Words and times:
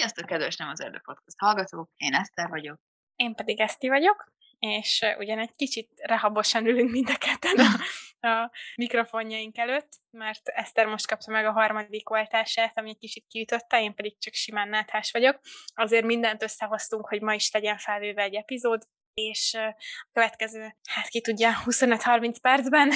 Sziasztok, 0.00 0.26
kedves 0.26 0.56
Nem 0.56 0.68
az 0.68 0.80
Erdő 0.80 1.00
Podcast 1.04 1.38
hallgatók, 1.38 1.90
én 1.96 2.14
Eszter 2.14 2.48
vagyok. 2.48 2.80
Én 3.16 3.34
pedig 3.34 3.60
Eszti 3.60 3.88
vagyok, 3.88 4.32
és 4.58 5.04
ugyan 5.18 5.38
egy 5.38 5.54
kicsit 5.56 5.90
rehabosan 5.96 6.66
ülünk 6.66 6.90
mind 6.90 7.10
a 7.10 7.16
ketten 7.18 7.58
a, 7.58 7.68
a 8.20 8.50
mikrofonjaink 8.74 9.58
előtt, 9.58 9.88
mert 10.10 10.48
Eszter 10.48 10.86
most 10.86 11.06
kapta 11.06 11.30
meg 11.30 11.46
a 11.46 11.52
harmadik 11.52 12.10
oltását, 12.10 12.78
ami 12.78 12.90
egy 12.90 12.98
kicsit 12.98 13.26
kiütötte, 13.28 13.82
én 13.82 13.94
pedig 13.94 14.18
csak 14.18 14.34
simán 14.34 14.68
náthás 14.68 15.10
vagyok. 15.10 15.40
Azért 15.74 16.04
mindent 16.04 16.42
összehoztunk, 16.42 17.08
hogy 17.08 17.22
ma 17.22 17.34
is 17.34 17.50
legyen 17.50 17.78
felvéve 17.78 18.22
egy 18.22 18.34
epizód, 18.34 18.82
és 19.14 19.54
a 19.54 19.76
következő, 20.12 20.76
hát 20.88 21.08
ki 21.08 21.20
tudja, 21.20 21.52
25-30 21.64 22.36
percben 22.40 22.92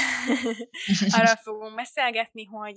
arra 1.18 1.36
fogunk 1.36 1.74
beszélgetni, 1.74 2.44
hogy 2.44 2.76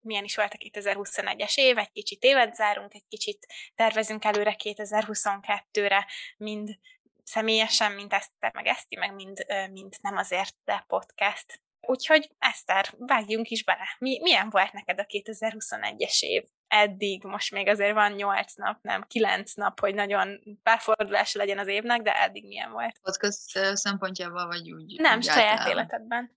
milyen 0.00 0.24
is 0.24 0.36
volt 0.36 0.52
a 0.52 0.56
2021-es 0.56 1.54
év, 1.54 1.78
egy 1.78 1.92
kicsit 1.92 2.22
évet 2.22 2.54
zárunk, 2.54 2.94
egy 2.94 3.06
kicsit 3.08 3.46
tervezünk 3.74 4.24
előre 4.24 4.56
2022-re, 4.64 6.06
mind 6.36 6.78
személyesen, 7.22 7.92
mint 7.92 8.12
Eszter, 8.12 8.52
meg 8.54 8.66
Eszti, 8.66 8.96
meg 8.96 9.14
mind, 9.14 9.46
mind 9.70 9.94
nem 10.00 10.16
azért, 10.16 10.54
de 10.64 10.84
podcast. 10.86 11.60
Úgyhogy 11.88 12.30
Eszter, 12.38 12.94
vágjunk 12.98 13.48
is 13.48 13.64
bele. 13.64 13.96
Mi, 13.98 14.18
milyen 14.22 14.50
volt 14.50 14.72
neked 14.72 14.98
a 14.98 15.04
2021-es 15.04 16.20
év? 16.20 16.44
Eddig, 16.66 17.24
most 17.24 17.52
még 17.52 17.68
azért 17.68 17.92
van 17.92 18.12
8 18.12 18.54
nap, 18.54 18.82
nem 18.82 19.02
9 19.06 19.54
nap, 19.54 19.80
hogy 19.80 19.94
nagyon 19.94 20.40
párfordulás 20.62 21.34
legyen 21.34 21.58
az 21.58 21.66
évnek, 21.66 22.02
de 22.02 22.22
eddig 22.22 22.46
milyen 22.46 22.70
volt? 22.70 22.98
Podcast 23.02 23.76
szempontjából 23.76 24.46
vagy 24.46 24.72
úgy? 24.72 25.00
Nem, 25.00 25.16
úgy 25.16 25.24
saját 25.24 25.68
életedben. 25.68 26.36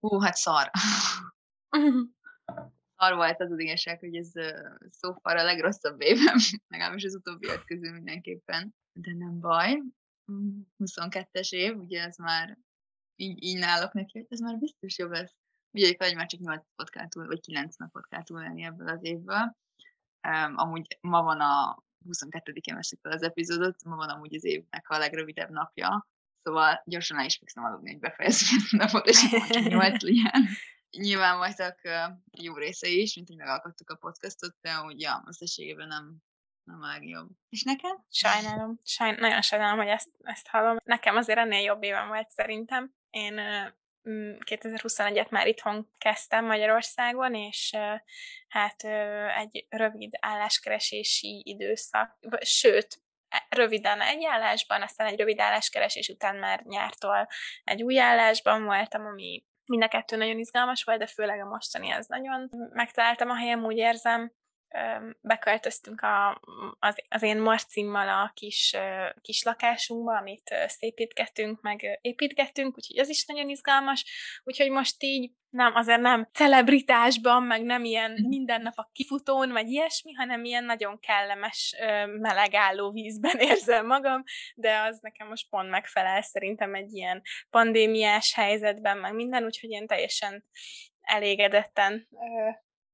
Hú, 0.00 0.20
hát 0.20 0.36
szar. 0.36 0.70
Szar 2.96 3.14
volt 3.14 3.40
az 3.40 3.50
az 3.50 3.58
igazság, 3.58 3.98
hogy 3.98 4.16
ez 4.16 4.30
szófar 4.90 5.36
a 5.36 5.42
legrosszabb 5.42 6.00
évem, 6.00 6.36
legalábbis 6.72 7.04
az 7.04 7.14
utóbbi 7.14 7.46
közül 7.64 7.92
mindenképpen. 7.92 8.74
De 8.92 9.14
nem 9.14 9.40
baj. 9.40 9.82
22-es 10.78 11.50
év, 11.50 11.76
ugye 11.76 12.02
ez 12.02 12.16
már 12.16 12.58
így, 13.16 13.42
így 13.42 13.58
nálok 13.58 13.92
neki, 13.92 14.18
hogy 14.18 14.26
ez 14.30 14.40
már 14.40 14.58
biztos 14.58 14.98
jobb 14.98 15.10
lesz. 15.10 15.34
Ugye, 15.70 15.94
hogy 15.98 16.14
már 16.14 16.26
csak 16.26 16.40
8 16.40 16.62
napot 16.76 17.08
túl, 17.08 17.26
vagy 17.26 17.40
9 17.40 17.76
napot 17.76 18.06
kell 18.06 18.22
túlélni 18.22 18.62
ebből 18.62 18.88
az 18.88 19.00
évből. 19.02 19.56
Um, 20.28 20.56
amúgy 20.56 20.98
ma 21.00 21.22
van 21.22 21.40
a 21.40 21.82
22-én 22.08 22.74
veszik 22.74 23.00
fel 23.00 23.12
az 23.12 23.22
epizódot, 23.22 23.84
ma 23.84 23.96
van 23.96 24.08
amúgy 24.08 24.34
az 24.34 24.44
évnek 24.44 24.88
a 24.88 24.98
legrövidebb 24.98 25.50
napja, 25.50 26.08
szóval 26.42 26.82
gyorsan 26.84 27.18
el 27.18 27.24
is 27.24 27.36
fogszom 27.36 27.64
aludni, 27.64 27.90
hogy 27.90 28.00
befejezzük 28.00 28.60
a 28.70 28.76
napot, 28.76 29.06
és 29.06 29.28
csak 29.48 29.62
8 29.62 30.02
legyen. 30.02 30.48
Nyilván 30.90 31.36
voltak 31.36 31.80
jó 32.30 32.54
részei 32.54 33.00
is, 33.00 33.14
mint 33.14 33.28
hogy 33.28 33.36
megalkottuk 33.36 33.90
a 33.90 33.96
podcastot, 33.96 34.56
de 34.60 34.80
úgy, 34.80 35.00
ja, 35.00 35.22
összességében 35.26 35.88
nem, 35.88 36.16
nem 36.64 36.82
a 36.82 36.86
legjobb. 36.86 37.28
És 37.48 37.62
neked? 37.62 37.98
Sajnálom. 38.08 38.78
Sajn- 38.84 39.20
nagyon 39.20 39.42
sajnálom, 39.42 39.78
hogy 39.78 39.88
ezt, 39.88 40.10
ezt 40.22 40.48
hallom. 40.48 40.76
Nekem 40.84 41.16
azért 41.16 41.38
ennél 41.38 41.60
jobb 41.60 41.82
évem 41.82 42.08
volt 42.08 42.30
szerintem. 42.30 42.92
Én 43.12 43.38
uh, 43.38 43.72
2021-et 44.04 45.28
már 45.28 45.46
itthon 45.46 45.88
kezdtem 45.98 46.44
Magyarországon, 46.44 47.34
és 47.34 47.76
hát 48.48 48.84
egy 49.36 49.66
rövid 49.68 50.12
álláskeresési 50.20 51.42
időszak, 51.44 52.18
sőt, 52.40 53.02
e, 53.28 53.46
röviden 53.48 54.00
egy 54.00 54.24
állásban, 54.24 54.82
aztán 54.82 55.06
egy 55.06 55.18
rövid 55.18 55.40
álláskeresés 55.40 56.08
után 56.08 56.36
már 56.36 56.62
nyártól 56.62 57.28
egy 57.64 57.82
új 57.82 57.98
állásban 57.98 58.64
voltam, 58.64 59.06
ami 59.06 59.44
mind 59.64 59.82
a 59.82 59.88
kettő 59.88 60.16
nagyon 60.16 60.38
izgalmas 60.38 60.84
volt, 60.84 60.98
de 60.98 61.06
főleg 61.06 61.40
a 61.40 61.48
mostani 61.48 61.90
az 61.90 62.06
nagyon 62.06 62.50
megtaláltam 62.72 63.30
a 63.30 63.36
helyem, 63.36 63.64
úgy 63.64 63.76
érzem. 63.76 64.32
Beköltöztünk 65.20 66.00
a, 66.00 66.40
az, 66.78 66.96
az 67.08 67.22
én 67.22 67.40
Marcimmal 67.40 68.08
a 68.08 68.30
kis, 68.34 68.76
kis 69.20 69.42
lakásunkba, 69.42 70.16
amit 70.16 70.54
szépítgettünk, 70.66 71.60
meg 71.60 71.98
építgettünk, 72.00 72.76
úgyhogy 72.76 72.98
az 72.98 73.08
is 73.08 73.24
nagyon 73.26 73.48
izgalmas. 73.48 74.04
Úgyhogy 74.44 74.70
most 74.70 75.02
így 75.02 75.30
nem, 75.52 75.74
azért 75.74 76.00
nem 76.00 76.28
celebritásban, 76.32 77.42
meg 77.42 77.62
nem 77.62 77.84
ilyen 77.84 78.18
minden 78.28 78.62
nap 78.62 78.72
a 78.76 78.90
kifutón, 78.92 79.52
vagy 79.52 79.68
ilyesmi, 79.68 80.12
hanem 80.12 80.44
ilyen 80.44 80.64
nagyon 80.64 80.98
kellemes, 80.98 81.76
meleg 82.06 82.54
álló 82.54 82.90
vízben 82.90 83.38
érzem 83.50 83.86
magam, 83.86 84.22
de 84.54 84.80
az 84.80 84.98
nekem 85.00 85.28
most 85.28 85.48
pont 85.48 85.70
megfelel 85.70 86.22
szerintem 86.22 86.74
egy 86.74 86.92
ilyen 86.92 87.22
pandémiás 87.50 88.34
helyzetben, 88.34 88.98
meg 88.98 89.14
minden, 89.14 89.44
úgyhogy 89.44 89.70
én 89.70 89.86
teljesen 89.86 90.44
elégedetten, 91.00 92.08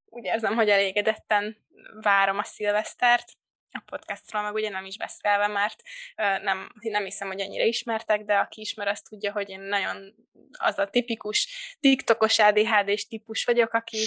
úgy 0.04 0.24
érzem, 0.24 0.54
hogy 0.54 0.68
elégedetten 0.68 1.56
várom 2.00 2.38
a 2.38 2.44
szilvesztert, 2.44 3.32
a 3.70 3.82
podcastról 3.86 4.42
meg 4.42 4.54
ugye 4.54 4.70
nem 4.70 4.84
is 4.84 4.96
beszélve, 4.96 5.46
mert 5.46 5.82
nem, 6.16 6.72
nem 6.80 7.04
hiszem, 7.04 7.28
hogy 7.28 7.40
annyira 7.40 7.64
ismertek, 7.64 8.24
de 8.24 8.38
aki 8.38 8.60
ismer, 8.60 8.88
azt 8.88 9.08
tudja, 9.08 9.32
hogy 9.32 9.48
én 9.48 9.60
nagyon 9.60 10.14
az 10.52 10.78
a 10.78 10.86
tipikus 10.86 11.76
TikTokos 11.80 12.38
ADHD-s 12.38 13.06
típus 13.06 13.44
vagyok, 13.44 13.72
aki, 13.72 14.04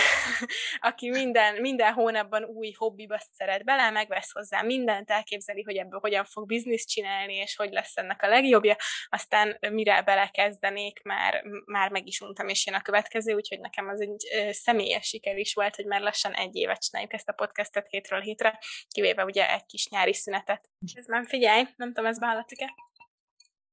aki 0.90 1.10
minden, 1.10 1.60
minden 1.60 1.92
hónapban 1.92 2.44
új 2.44 2.72
hobbiba 2.72 3.18
szeret 3.32 3.64
bele, 3.64 3.90
megvesz 3.90 4.32
hozzá 4.32 4.62
mindent, 4.62 5.10
elképzeli, 5.10 5.62
hogy 5.62 5.76
ebből 5.76 6.00
hogyan 6.00 6.24
fog 6.24 6.46
bizniszt 6.46 6.88
csinálni, 6.88 7.34
és 7.34 7.56
hogy 7.56 7.72
lesz 7.72 7.96
ennek 7.96 8.22
a 8.22 8.28
legjobbja, 8.28 8.76
aztán 9.08 9.58
mire 9.70 10.02
belekezdenék, 10.02 11.02
már, 11.02 11.42
már 11.64 11.90
meg 11.90 12.06
is 12.06 12.20
untam, 12.20 12.48
és 12.48 12.66
jön 12.66 12.74
a 12.74 12.82
következő, 12.82 13.34
úgyhogy 13.34 13.60
nekem 13.60 13.88
az 13.88 14.00
egy 14.00 14.52
személyes 14.52 15.06
siker 15.06 15.38
is 15.38 15.54
volt, 15.54 15.76
hogy 15.76 15.86
már 15.86 16.00
lassan 16.00 16.32
egy 16.32 16.56
évet 16.56 16.82
csináljuk 16.82 17.12
ezt 17.12 17.28
a 17.28 17.32
podcastet 17.32 17.86
hétről 17.88 18.20
hétre, 18.20 18.58
kivéve 18.88 19.24
ugye 19.24 19.52
egy 19.52 19.66
kis 19.66 19.88
nyári 19.88 20.14
szünetet. 20.14 20.70
Ez 20.94 21.06
nem 21.06 21.24
figyelj, 21.24 21.64
nem 21.76 21.88
tudom, 21.88 22.06
ez 22.06 22.18
behallatszik-e? 22.18 22.74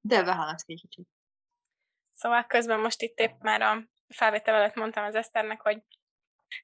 De 0.02 0.24
behallatszik 0.24 0.70
egy 0.70 0.82
kicsit. 0.82 1.08
Szóval 2.20 2.46
közben 2.46 2.80
most 2.80 3.02
itt 3.02 3.20
épp 3.20 3.42
már 3.42 3.62
a 3.62 3.90
felvétel 4.08 4.56
előtt 4.56 4.76
mondtam 4.76 5.06
az 5.06 5.16
Eszternek, 5.16 5.62
hogy 5.62 5.82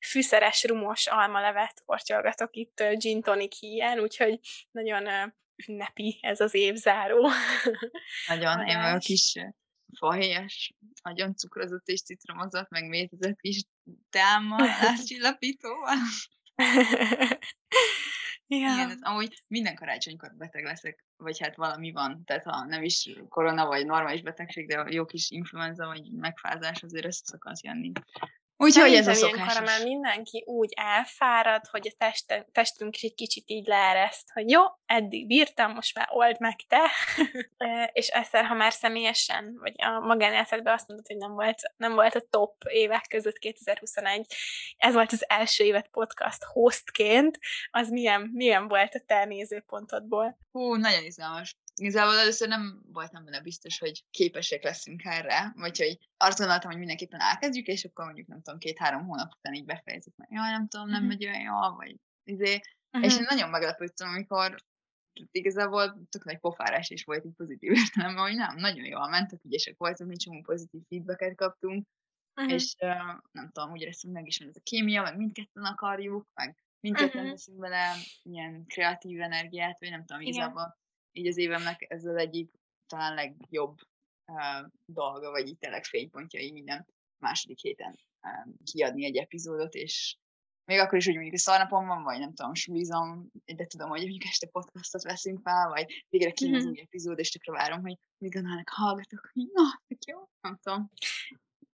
fűszeres, 0.08 0.64
rumos 0.64 1.08
almalevet 1.08 1.82
kortyolgatok 1.86 2.56
itt 2.56 2.84
gin 2.94 3.22
tonic 3.22 3.60
híján, 3.60 4.00
úgyhogy 4.00 4.40
nagyon 4.72 5.34
ünnepi 5.68 6.20
ez 6.22 6.40
az 6.40 6.54
évzáró. 6.54 7.30
Nagyon, 8.28 8.68
én 8.68 8.82
vagyok 8.82 9.00
kis 9.00 9.34
fahéjas, 9.98 10.74
nagyon 11.04 11.36
cukrozott 11.36 11.88
és 11.88 12.02
citromozott, 12.02 12.70
meg 12.70 12.88
métezett 12.88 13.40
kis 13.40 13.64
támadáscsillapítóval. 14.10 15.96
Ja. 16.58 17.38
Igen, 18.48 18.90
ez 18.90 18.98
amúgy 19.02 19.44
minden 19.48 19.76
karácsonykor 19.76 20.36
beteg 20.38 20.64
leszek, 20.64 21.06
vagy 21.18 21.40
hát 21.40 21.56
valami 21.56 21.92
van, 21.92 22.24
tehát 22.26 22.44
ha 22.44 22.66
nem 22.66 22.84
is 22.84 23.10
korona, 23.30 23.66
vagy 23.66 23.86
normális 23.86 24.22
betegség, 24.22 24.68
de 24.68 24.86
jó 24.90 25.06
kis 25.06 25.30
influenza, 25.30 25.86
vagy 25.86 26.12
megfázás, 26.12 26.84
azért 26.84 27.06
ez 27.06 27.22
szokott 27.24 27.62
jönni. 27.62 27.92
Úgyhogy 28.58 28.94
ez 28.94 29.08
a 29.08 29.14
szokás. 29.14 29.60
már 29.60 29.84
mindenki 29.84 30.44
úgy 30.46 30.74
elfárad, 30.76 31.66
hogy 31.66 31.88
a 31.88 31.96
teste, 31.98 32.48
testünk 32.52 32.96
is 32.96 33.02
egy 33.02 33.16
kicsit 33.16 33.44
így 33.50 33.68
leereszt, 33.68 34.32
hogy 34.34 34.50
jó, 34.50 34.62
eddig 34.86 35.28
bírtam, 35.28 35.72
most 35.72 35.96
már 35.96 36.08
old 36.12 36.40
meg 36.40 36.56
te. 36.68 36.82
és 38.00 38.08
egyszer, 38.08 38.46
ha 38.46 38.54
már 38.54 38.74
személyesen, 38.74 39.58
vagy 39.60 39.74
a 39.78 40.00
magánéletedben 40.00 40.74
azt 40.74 40.88
mondod, 40.88 41.08
hogy 41.08 41.18
nem 41.18 41.32
volt, 41.32 41.62
nem 41.78 41.94
volt 41.94 42.16
a 42.16 42.28
top 42.30 42.64
évek 42.70 43.06
között 43.10 43.38
2021, 43.38 44.26
ez 44.78 44.94
volt 44.94 45.12
az 45.12 45.30
első 45.30 45.64
évet 45.64 45.88
podcast 45.88 46.44
hostként, 46.44 47.40
az 47.72 47.90
milyen, 47.90 48.30
milyen 48.34 48.68
volt 48.68 48.96
a 48.96 49.04
te 49.06 49.26
nézőpontodból? 49.26 50.38
Hú, 50.52 50.76
nagyon 50.76 51.04
izgalmas 51.04 51.56
igazából 51.76 52.18
először 52.18 52.48
nem 52.48 52.82
voltam 52.92 53.26
benne 53.26 53.42
biztos, 53.42 53.80
hogy 53.80 54.04
képesek 54.10 54.64
leszünk 54.64 55.02
erre, 55.04 55.54
vagy 55.56 55.78
hogy 55.78 55.98
azt 56.18 56.38
gondoltam, 56.38 56.70
hogy 56.70 56.80
mindenképpen 56.80 57.20
elkezdjük, 57.20 57.68
és 57.68 57.86
akkor 57.86 58.06
mondjuk 58.06 58.28
nem 58.28 58.42
tudom, 58.42 58.60
két-három 58.60 59.06
hónap 59.06 59.34
után 59.38 59.54
így 59.54 59.66
befejezzük, 59.66 60.16
mert 60.16 60.32
jaj, 60.32 60.50
nem 60.50 60.68
tudom, 60.68 60.88
nem 60.88 61.04
uh-huh. 61.04 61.10
megy 61.10 61.26
olyan 61.26 61.42
jól, 61.42 61.76
vagy 61.76 61.96
izé. 62.24 62.60
Uh-huh. 62.92 63.12
És 63.12 63.18
én 63.18 63.26
nagyon 63.30 63.50
meglepődtem, 63.50 64.10
amikor 64.10 64.56
igazából 65.32 66.08
tök 66.10 66.24
nagy 66.24 66.40
pofárás 66.40 66.90
is 66.90 67.04
volt 67.04 67.26
így 67.26 67.36
pozitív 67.36 67.72
értelemben, 67.82 68.24
hogy 68.24 68.36
nem, 68.36 68.56
nagyon 68.56 68.86
jól 68.86 69.10
mentek, 69.10 69.44
ügyesek 69.44 69.78
voltunk, 69.78 70.12
egy 70.12 70.18
csomó 70.18 70.42
pozitív 70.42 70.82
feedbacket 70.90 71.36
kaptunk, 71.36 71.88
uh-huh. 72.36 72.54
és 72.54 72.76
uh, 72.80 73.22
nem 73.32 73.50
tudom, 73.52 73.72
úgy 73.72 73.82
éreztünk 73.82 74.14
meg 74.14 74.28
is, 74.28 74.38
hogy 74.38 74.48
ez 74.48 74.56
a 74.56 74.64
kémia, 74.64 75.02
meg 75.02 75.18
mindketten 75.18 75.64
akarjuk, 75.64 76.28
meg 76.34 76.58
mindketten 76.80 77.18
uh-huh. 77.18 77.32
teszünk 77.32 77.60
bele 77.60 77.94
ilyen 78.24 78.66
kreatív 78.66 79.22
energiát, 79.22 79.80
vagy 79.80 79.90
nem 79.90 80.06
tudom, 80.06 80.22
igazából 80.22 80.78
így 81.18 81.28
az 81.28 81.38
évemnek 81.38 81.86
ez 81.88 82.06
az 82.06 82.16
egyik 82.16 82.52
talán 82.88 83.14
legjobb 83.14 83.78
uh, 84.26 84.70
dolga, 84.86 85.32
vagy 85.32 85.48
így 85.48 85.58
tényleg 85.58 85.84
fénypontjai 85.84 86.52
minden 86.52 86.88
második 87.18 87.60
héten 87.60 88.00
um, 88.22 88.56
kiadni 88.64 89.06
egy 89.06 89.18
epizódot, 89.18 89.74
és 89.74 90.18
még 90.66 90.80
akkor 90.80 90.98
is, 90.98 91.06
hogy 91.06 91.14
mondjuk 91.14 91.36
a 91.36 91.38
szarnapom 91.38 91.88
van, 91.88 92.04
vagy 92.04 92.20
nem 92.20 92.34
tudom, 92.34 92.54
sulizom, 92.54 93.32
de 93.46 93.66
tudom, 93.66 93.90
hogy 93.90 94.00
mondjuk 94.00 94.24
este 94.24 94.48
podcastot 94.48 95.04
veszünk 95.04 95.42
fel, 95.42 95.70
vagy 95.70 96.06
végre 96.10 96.32
ki 96.32 96.46
mm-hmm. 96.46 96.56
az 96.56 96.66
új 96.66 96.80
epizód, 96.80 97.20
és 97.20 97.32
tökre 97.32 97.52
várom, 97.52 97.82
hogy 97.82 97.98
még 98.18 98.36
annálnak 98.36 98.70
hallgatok, 98.70 99.30
hogy 99.34 99.44
na, 99.54 99.82
jó, 100.08 100.30
nem 100.42 100.58
tudom. 100.62 100.92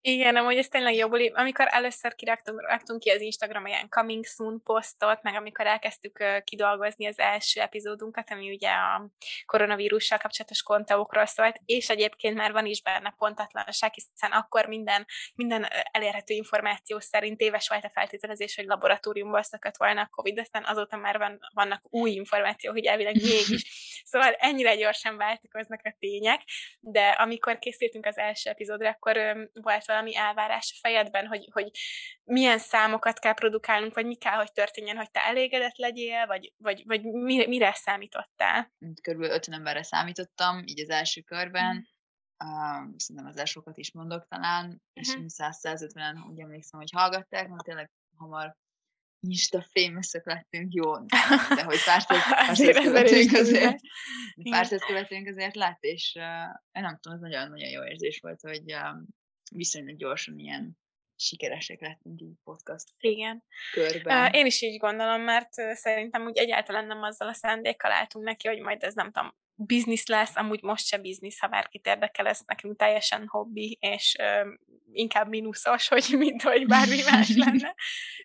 Igen, 0.03 0.35
amúgy 0.35 0.57
ez 0.57 0.67
tényleg 0.67 0.95
jó 0.95 1.07
buli. 1.07 1.31
Amikor 1.35 1.67
először 1.69 2.15
kiraktunk 2.15 2.61
raktunk 2.61 2.99
ki 2.99 3.09
az 3.09 3.21
Instagram 3.21 3.65
ilyen 3.65 3.89
coming 3.89 4.25
soon 4.25 4.61
posztot, 4.63 5.21
meg 5.21 5.35
amikor 5.35 5.65
elkezdtük 5.65 6.19
uh, 6.19 6.43
kidolgozni 6.43 7.05
az 7.07 7.19
első 7.19 7.61
epizódunkat, 7.61 8.31
ami 8.31 8.53
ugye 8.53 8.69
a 8.69 9.09
koronavírussal 9.45 10.17
kapcsolatos 10.17 10.63
konteókról 10.63 11.25
szólt, 11.25 11.59
és 11.65 11.89
egyébként 11.89 12.35
már 12.35 12.51
van 12.51 12.65
is 12.65 12.81
benne 12.81 13.13
pontatlanság, 13.17 13.93
hiszen 13.93 14.31
akkor 14.31 14.65
minden, 14.65 15.05
minden 15.35 15.67
elérhető 15.91 16.33
információ 16.33 16.99
szerint 16.99 17.39
éves 17.39 17.67
volt 17.67 17.85
a 17.85 17.91
feltételezés, 17.93 18.55
hogy 18.55 18.65
laboratóriumból 18.65 19.43
szakadt 19.43 19.77
volna 19.77 20.01
a 20.01 20.09
Covid, 20.11 20.39
aztán 20.39 20.63
azóta 20.63 20.97
már 20.97 21.17
van, 21.17 21.39
vannak 21.53 21.81
új 21.89 22.11
információk, 22.11 22.73
hogy 22.73 22.85
elvileg 22.85 23.15
mégis. 23.15 23.63
Szóval 24.11 24.33
ennyire 24.33 24.75
gyorsan 24.75 25.17
változnak 25.17 25.81
a 25.83 25.95
tények, 25.99 26.41
de 26.79 27.07
amikor 27.07 27.59
készültünk 27.59 28.05
az 28.05 28.17
első 28.17 28.49
epizódra, 28.49 28.89
akkor 28.89 29.17
um, 29.17 29.49
volt 29.53 29.85
valami 29.91 30.15
elvárás 30.15 30.73
a 30.75 30.79
fejedben, 30.87 31.27
hogy, 31.27 31.49
hogy 31.51 31.69
milyen 32.23 32.59
számokat 32.59 33.19
kell 33.19 33.33
produkálnunk, 33.33 33.93
vagy 33.93 34.05
mi 34.05 34.15
kell, 34.15 34.35
hogy 34.35 34.51
történjen, 34.51 34.97
hogy 34.97 35.11
te 35.11 35.25
elégedett 35.25 35.77
legyél, 35.77 36.25
vagy, 36.25 36.53
vagy, 36.57 36.83
vagy 36.85 37.03
mire, 37.03 37.47
mire 37.47 37.73
számítottál? 37.73 38.73
Körülbelül 39.01 39.35
50 39.35 39.55
emberre 39.55 39.83
számítottam, 39.83 40.63
így 40.65 40.81
az 40.81 40.89
első 40.89 41.21
körben. 41.21 41.75
Mm. 41.75 41.79
Uh, 42.43 42.93
szerintem 42.97 43.31
az 43.31 43.37
elsőkat 43.37 43.77
is 43.77 43.91
mondok 43.91 44.27
talán, 44.27 44.65
uh-huh. 44.65 45.23
és 45.23 45.33
100-150-en 45.37 46.13
mhm. 46.13 46.29
úgy 46.29 46.39
emlékszem, 46.39 46.79
hogy 46.79 46.91
hallgatták, 46.91 47.47
mert 47.47 47.63
tényleg 47.63 47.91
hamar 48.17 48.55
Insta 49.27 49.65
famous 49.73 50.11
lettünk, 50.23 50.73
jó, 50.73 50.97
de 51.55 51.63
hogy 51.63 51.83
pár 51.85 52.01
száz 52.07 52.73
követőnk 52.83 53.31
azért, 53.33 53.79
pár 54.49 54.65
száz 54.65 54.83
követőnk 54.87 55.27
azért 55.27 55.55
lett, 55.55 55.81
és 55.83 56.13
uh, 56.15 56.81
nem 56.81 56.97
tudom, 56.99 57.17
ez 57.17 57.21
nagyon-nagyon 57.23 57.69
jó 57.69 57.83
érzés 57.83 58.19
volt, 58.19 58.41
hogy 58.41 58.73
uh, 58.73 58.97
viszonylag 59.55 59.95
gyorsan 59.95 60.39
ilyen 60.39 60.79
sikeresek 61.15 61.81
lettünk 61.81 62.21
így 62.21 62.37
podcast 62.43 62.87
Igen. 62.99 63.43
körben. 63.71 64.33
Én 64.33 64.45
is 64.45 64.61
így 64.61 64.79
gondolom, 64.79 65.21
mert 65.21 65.53
szerintem 65.73 66.25
úgy 66.25 66.37
egyáltalán 66.37 66.85
nem 66.85 67.01
azzal 67.01 67.27
a 67.27 67.33
szándékkal 67.33 67.91
álltunk 67.91 68.25
neki, 68.25 68.47
hogy 68.47 68.59
majd 68.59 68.83
ez 68.83 68.93
nem 68.93 69.11
tudom, 69.11 69.33
biznisz 69.65 70.07
lesz, 70.07 70.35
amúgy 70.35 70.61
most 70.61 70.85
se 70.85 70.97
biznisz, 70.97 71.39
ha 71.39 71.47
bárkit 71.47 71.87
érdekel, 71.87 72.27
ez 72.27 72.39
nekünk 72.45 72.77
teljesen 72.77 73.27
hobbi, 73.27 73.77
és 73.81 74.15
ö, 74.19 74.53
inkább 74.91 75.27
mínuszos, 75.27 75.87
hogy 75.87 76.05
mint 76.17 76.41
hogy 76.41 76.67
bármi 76.67 77.01
más 77.11 77.35
lenne, 77.45 77.75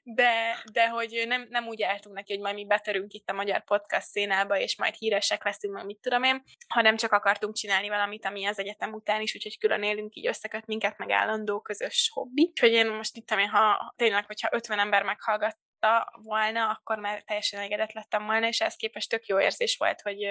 de, 0.03 0.63
de 0.73 0.89
hogy 0.89 1.25
nem, 1.27 1.47
nem 1.51 1.67
úgy 1.67 1.83
álltunk 1.83 2.15
neki, 2.15 2.33
hogy 2.33 2.43
majd 2.43 2.55
mi 2.55 2.67
betörünk 2.67 3.13
itt 3.13 3.31
a 3.31 3.33
magyar 3.33 3.65
podcast 3.65 4.07
szénába, 4.07 4.59
és 4.59 4.77
majd 4.77 4.95
híresek 4.95 5.45
leszünk, 5.45 5.75
meg 5.75 5.85
mit 5.85 5.99
tudom 6.01 6.23
én, 6.23 6.43
hanem 6.69 6.97
csak 6.97 7.13
akartunk 7.13 7.55
csinálni 7.55 7.89
valamit, 7.89 8.25
ami 8.25 8.45
az 8.45 8.59
egyetem 8.59 8.93
után 8.93 9.21
is, 9.21 9.35
úgyhogy 9.35 9.59
külön 9.59 9.83
élünk, 9.83 10.17
így 10.17 10.27
összeköt 10.27 10.67
minket, 10.67 10.99
meg 10.99 11.11
állandó 11.11 11.61
közös 11.61 12.11
hobbi. 12.15 12.47
Úgyhogy 12.49 12.73
én 12.73 12.87
most 12.87 13.17
itt, 13.17 13.31
ha 13.31 13.95
tényleg, 13.97 14.27
hogyha 14.27 14.49
50 14.53 14.79
ember 14.79 15.03
meghallgat 15.03 15.57
látta 15.81 16.21
volna, 16.23 16.69
akkor 16.69 16.99
már 16.99 17.23
teljesen 17.23 17.59
elégedett 17.59 17.93
lettem 17.93 18.27
volna, 18.27 18.47
és 18.47 18.61
ez 18.61 18.77
képest 18.77 19.11
tök 19.11 19.27
jó 19.27 19.41
érzés 19.41 19.77
volt, 19.77 20.01
hogy 20.01 20.27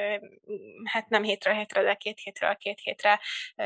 hát 0.84 1.10
nem 1.10 1.24
hétről 1.24 1.54
hétre, 1.54 1.82
de 1.84 1.94
két 1.94 2.20
hétről 2.20 2.56
két 2.56 2.80
hétre 2.80 3.20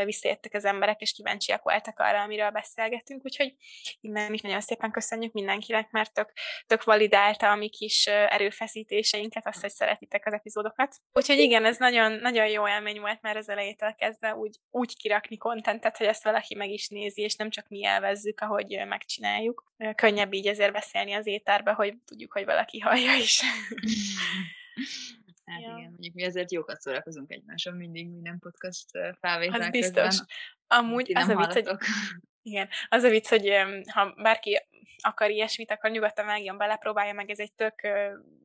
visszajöttek 0.04 0.54
az 0.54 0.66
emberek, 0.66 1.02
és 1.02 1.12
kíváncsiak 1.12 1.64
voltak 1.64 2.00
arra, 2.00 2.22
amiről 2.22 2.50
beszélgetünk, 2.50 3.26
úgyhogy 3.26 3.56
innen 4.02 4.34
is 4.34 4.42
nagyon 4.42 4.62
szépen 4.62 4.92
köszönjük 4.92 5.34
mindenkinek, 5.34 5.92
mert 5.92 6.14
tök, 6.14 6.34
tök 6.68 6.84
validálta 6.84 7.52
a 7.52 7.56
mi 7.56 7.70
kis 7.70 8.06
erőfeszítéseinket, 8.08 9.48
azt, 9.48 9.62
hogy 9.62 9.70
szeretitek 9.70 10.25
az 10.25 10.34
epizódokat. 10.34 10.96
Úgyhogy 11.14 11.38
igen, 11.38 11.66
ez 11.66 11.78
nagyon, 11.78 12.12
nagyon 12.12 12.48
jó 12.48 12.68
élmény 12.68 13.00
volt 13.00 13.22
már 13.22 13.38
az 13.38 13.50
elejétől 13.50 13.94
kezdve 13.94 14.36
úgy, 14.36 14.56
úgy 14.70 14.98
kirakni 14.98 15.38
kontentet, 15.38 15.98
hogy 15.98 16.08
ezt 16.08 16.24
valaki 16.24 16.56
meg 16.56 16.70
is 16.70 16.88
nézi, 16.88 17.22
és 17.22 17.36
nem 17.36 17.50
csak 17.50 17.68
mi 17.68 17.80
élvezzük, 17.80 18.40
ahogy 18.40 18.86
megcsináljuk. 18.88 19.68
Könnyebb 19.96 20.34
így 20.34 20.48
ezért 20.48 20.72
beszélni 20.72 21.14
az 21.14 21.28
éterbe, 21.69 21.74
hogy 21.74 21.98
tudjuk, 22.06 22.33
hogy 22.33 22.45
valaki 22.45 22.80
hallja 22.80 23.13
is. 23.16 23.42
Hát 25.45 25.62
ja. 25.62 25.75
igen, 25.77 25.89
mondjuk 25.89 26.13
mi 26.13 26.24
ezért 26.24 26.51
jókat 26.51 26.81
szórakozunk 26.81 27.31
egymáson 27.31 27.75
mindig 27.75 28.10
minden 28.10 28.39
podcast 28.39 28.86
felvétel 29.19 29.62
Az 29.62 29.69
biztos. 29.69 30.04
Közben. 30.04 30.27
Amúgy 30.68 31.12
az 31.16 31.27
a 31.27 31.36
vicc, 31.36 31.54
hogy, 31.54 31.68
igen, 32.42 32.69
az 32.89 33.04
a 33.04 33.10
vicc, 33.10 33.27
hogy 33.27 33.51
ha 33.94 34.13
bárki 34.13 34.60
akar 35.02 35.30
ilyesmit, 35.30 35.72
akkor 35.72 35.90
nyugodtan 35.90 36.26
vágjon 36.26 36.58
bele, 36.58 36.76
próbálja 36.76 37.14
meg, 37.14 37.30
ez 37.30 37.40
egy 37.40 37.54
tök 37.54 37.88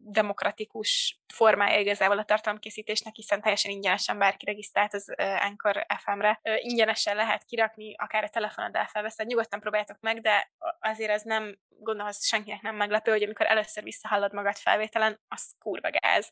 demokratikus 0.07 1.21
formája 1.35 1.79
igazából 1.79 2.19
a 2.19 2.25
tartalomkészítésnek, 2.25 3.15
hiszen 3.15 3.41
teljesen 3.41 3.71
ingyenesen 3.71 4.19
bárki 4.19 4.45
regisztrált 4.45 4.95
az 4.95 5.15
Anchor 5.17 5.87
FM-re. 6.05 6.41
Ingyenesen 6.57 7.17
lehet 7.17 7.45
kirakni, 7.45 7.95
akár 7.97 8.25
a 8.25 8.29
telefonod 8.29 8.75
elfelveszed, 8.75 9.27
nyugodtan 9.27 9.61
próbáljátok 9.61 10.01
meg, 10.01 10.21
de 10.21 10.51
azért 10.81 11.11
ez 11.11 11.23
nem, 11.23 11.59
gondolom, 11.69 12.11
az 12.11 12.27
senkinek 12.27 12.63
nem 12.63 12.77
meglepő, 12.77 13.11
hogy 13.11 13.23
amikor 13.23 13.47
először 13.47 13.83
visszahallod 13.83 14.33
magad 14.33 14.57
felvételen, 14.57 15.21
az 15.29 15.55
kurva 15.59 15.91
gáz. 15.91 16.31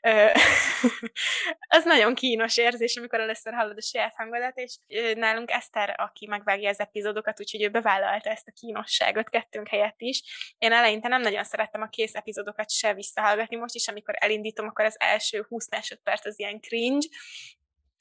az 1.76 1.84
nagyon 1.84 2.14
kínos 2.14 2.56
érzés, 2.56 2.96
amikor 2.96 3.20
először 3.20 3.52
hallod 3.52 3.76
a 3.76 3.82
saját 3.82 4.14
hangodat, 4.16 4.58
és 4.58 4.76
nálunk 5.14 5.50
Eszter, 5.50 5.94
aki 5.98 6.26
megvágja 6.26 6.68
az 6.68 6.80
epizódokat, 6.80 7.40
úgyhogy 7.40 7.62
ő 7.62 7.68
bevállalta 7.68 8.30
ezt 8.30 8.48
a 8.48 8.52
kínosságot 8.60 9.30
kettőnk 9.42 9.68
helyett 9.68 10.00
is. 10.00 10.22
Én 10.58 10.72
eleinte 10.72 11.08
nem 11.08 11.20
nagyon 11.20 11.44
szerettem 11.44 11.82
a 11.82 11.88
kész 11.88 12.14
epizódokat 12.14 12.70
se 12.70 12.94
visszahallgatni, 12.94 13.56
most 13.56 13.74
is, 13.74 13.88
amikor 13.88 14.14
elindítom, 14.18 14.66
akkor 14.66 14.84
az 14.84 15.00
első 15.00 15.46
20 15.48 15.70
másodperc 15.70 16.26
az 16.26 16.38
ilyen 16.38 16.60
cringe, 16.60 17.06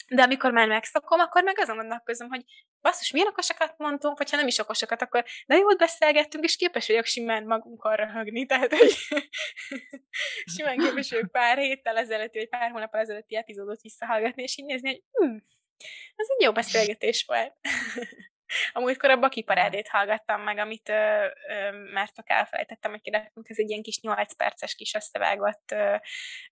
de 0.07 0.21
amikor 0.21 0.51
már 0.51 0.67
megszokom, 0.67 1.19
akkor 1.19 1.43
meg 1.43 1.59
azon 1.59 1.75
gondolkozom, 1.75 2.29
hogy 2.29 2.43
basszus, 2.81 3.11
milyen 3.11 3.27
okosakat 3.27 3.77
mondtunk, 3.77 4.17
vagy 4.17 4.29
ha 4.29 4.37
nem 4.37 4.47
is 4.47 4.59
okosakat, 4.59 5.01
akkor 5.01 5.23
de 5.45 5.55
jót 5.55 5.77
beszélgettünk, 5.77 6.43
és 6.43 6.55
képes 6.55 6.87
vagyok 6.87 7.05
simán 7.05 7.43
magunkkal 7.43 7.95
röhögni, 7.95 8.45
tehát 8.45 8.73
hogy 8.73 8.93
simán 10.55 10.77
képes 10.77 11.09
vagyok 11.09 11.31
pár 11.31 11.57
héttel 11.57 11.97
ezelőtti, 11.97 12.37
vagy 12.37 12.49
pár 12.49 12.71
hónap 12.71 12.95
ezelőtti 12.95 13.35
epizódot 13.35 13.81
visszahallgatni, 13.81 14.43
és 14.43 14.57
így 14.57 14.65
nézni, 14.65 14.89
hogy 14.89 15.03
hm, 15.11 15.37
ez 16.15 16.27
egy 16.37 16.43
jó 16.43 16.51
beszélgetés 16.51 17.23
volt. 17.27 17.53
Amúgykor 18.73 19.09
a 19.09 19.19
Baki 19.19 19.43
parádét 19.43 19.87
hallgattam 19.87 20.41
meg, 20.41 20.57
amit 20.57 20.89
ö, 20.89 21.25
ö, 21.49 21.71
mert 21.91 22.15
csak 22.15 22.29
elfelejtettem, 22.29 22.91
hogy 22.91 23.01
kiraktunk, 23.01 23.49
ez 23.49 23.59
egy 23.59 23.69
ilyen 23.69 23.81
kis 23.81 23.99
8 23.99 24.35
perces 24.35 24.75
kis 24.75 24.93
összevágott 24.93 25.71
ö, 25.71 25.95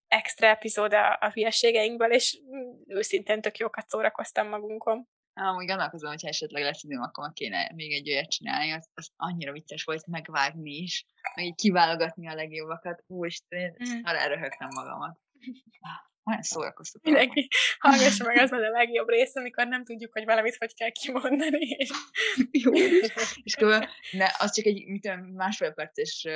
extra 0.08 0.48
epizód 0.48 0.94
a, 0.94 1.18
a 1.20 1.30
hülyeségeinkből, 1.34 2.12
és 2.12 2.40
őszintén 2.88 3.42
tök 3.42 3.58
jókat 3.58 3.90
szórakoztam 3.90 4.48
magunkon. 4.48 5.08
Amúgy 5.34 5.66
gondolkozom, 5.66 6.10
hogy 6.10 6.26
esetleg 6.26 6.64
lesz 6.64 6.84
időm, 6.84 7.02
akkor 7.02 7.34
kéne 7.34 7.72
még 7.76 7.92
egy 7.92 8.10
olyat 8.10 8.30
csinálni, 8.30 8.72
az, 8.72 8.90
az 8.94 9.12
annyira 9.16 9.52
vicces 9.52 9.84
volt 9.84 10.08
megvágni 10.08 10.72
is, 10.72 11.06
meg 11.36 11.46
így 11.46 11.56
kiválogatni 11.56 12.28
a 12.28 12.36
legjobbakat. 12.36 13.04
Úristen, 13.08 13.76
mm. 13.90 14.00
arra 14.04 14.28
röhögtem 14.28 14.68
magamat. 14.76 15.20
Nagyon 16.30 16.44
szórakoztató. 16.44 17.12
Mindenki 17.12 17.48
hallgassa 17.80 18.26
meg, 18.26 18.38
az 18.38 18.52
a 18.52 18.58
legjobb 18.58 19.10
rész, 19.10 19.36
amikor 19.36 19.68
nem 19.68 19.84
tudjuk, 19.84 20.14
hogy 20.14 20.26
valamit 20.26 20.56
hogy 20.56 20.74
kell 20.74 20.90
kimondani. 20.90 21.66
És... 21.66 21.90
Jó. 22.64 22.74
és 23.44 23.56
kb. 23.56 23.86
ne, 24.12 24.28
az 24.38 24.54
csak 24.54 24.66
egy 24.66 24.88
mit 24.88 25.02
tudom, 25.02 25.20
másfél 25.20 25.72
perces 25.72 26.28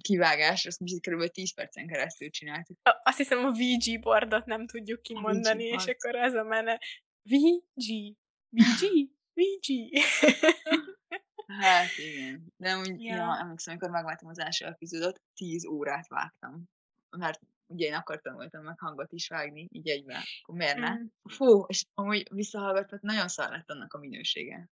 kivágás, 0.00 0.66
azt 0.66 0.80
mi 0.80 1.00
kb. 1.00 1.30
10 1.30 1.54
percen 1.54 1.86
keresztül 1.86 2.30
csináltuk. 2.30 2.78
Azt 3.02 3.16
hiszem 3.16 3.44
a 3.44 3.50
VG 3.50 4.00
boardot 4.00 4.44
nem 4.46 4.66
tudjuk 4.66 5.02
kimondani, 5.02 5.64
és 5.64 5.84
akkor 5.84 6.16
az 6.16 6.34
a 6.34 6.42
menne 6.42 6.80
VG, 7.22 8.16
VG, 8.50 9.10
VG. 9.34 9.98
Hát 11.46 11.98
igen. 11.98 12.52
De 12.56 12.76
úgy, 12.76 13.02
ja. 13.02 13.14
ja, 13.14 13.38
emlékszem, 13.40 13.72
amikor 13.72 13.90
megváltam 13.90 14.28
az 14.28 14.38
első 14.38 14.64
epizódot, 14.66 15.20
10 15.34 15.66
órát 15.66 16.08
vágtam. 16.08 16.68
Mert 17.10 17.40
ugye 17.66 17.86
én 17.86 17.94
akkor 17.94 18.20
tanultam 18.20 18.64
meg 18.64 18.78
hangot 18.78 19.12
is 19.12 19.28
vágni, 19.28 19.68
így 19.70 19.88
egyben, 19.88 20.22
akkor 20.42 20.54
miért 20.54 20.78
ne? 20.78 20.94
Mm. 20.94 21.06
Fú, 21.22 21.64
és 21.66 21.84
amúgy 21.94 22.28
visszahallgatott, 22.32 23.00
nagyon 23.00 23.28
szar 23.28 23.50
lett 23.50 23.70
annak 23.70 23.92
a 23.92 23.98
minősége. 23.98 24.70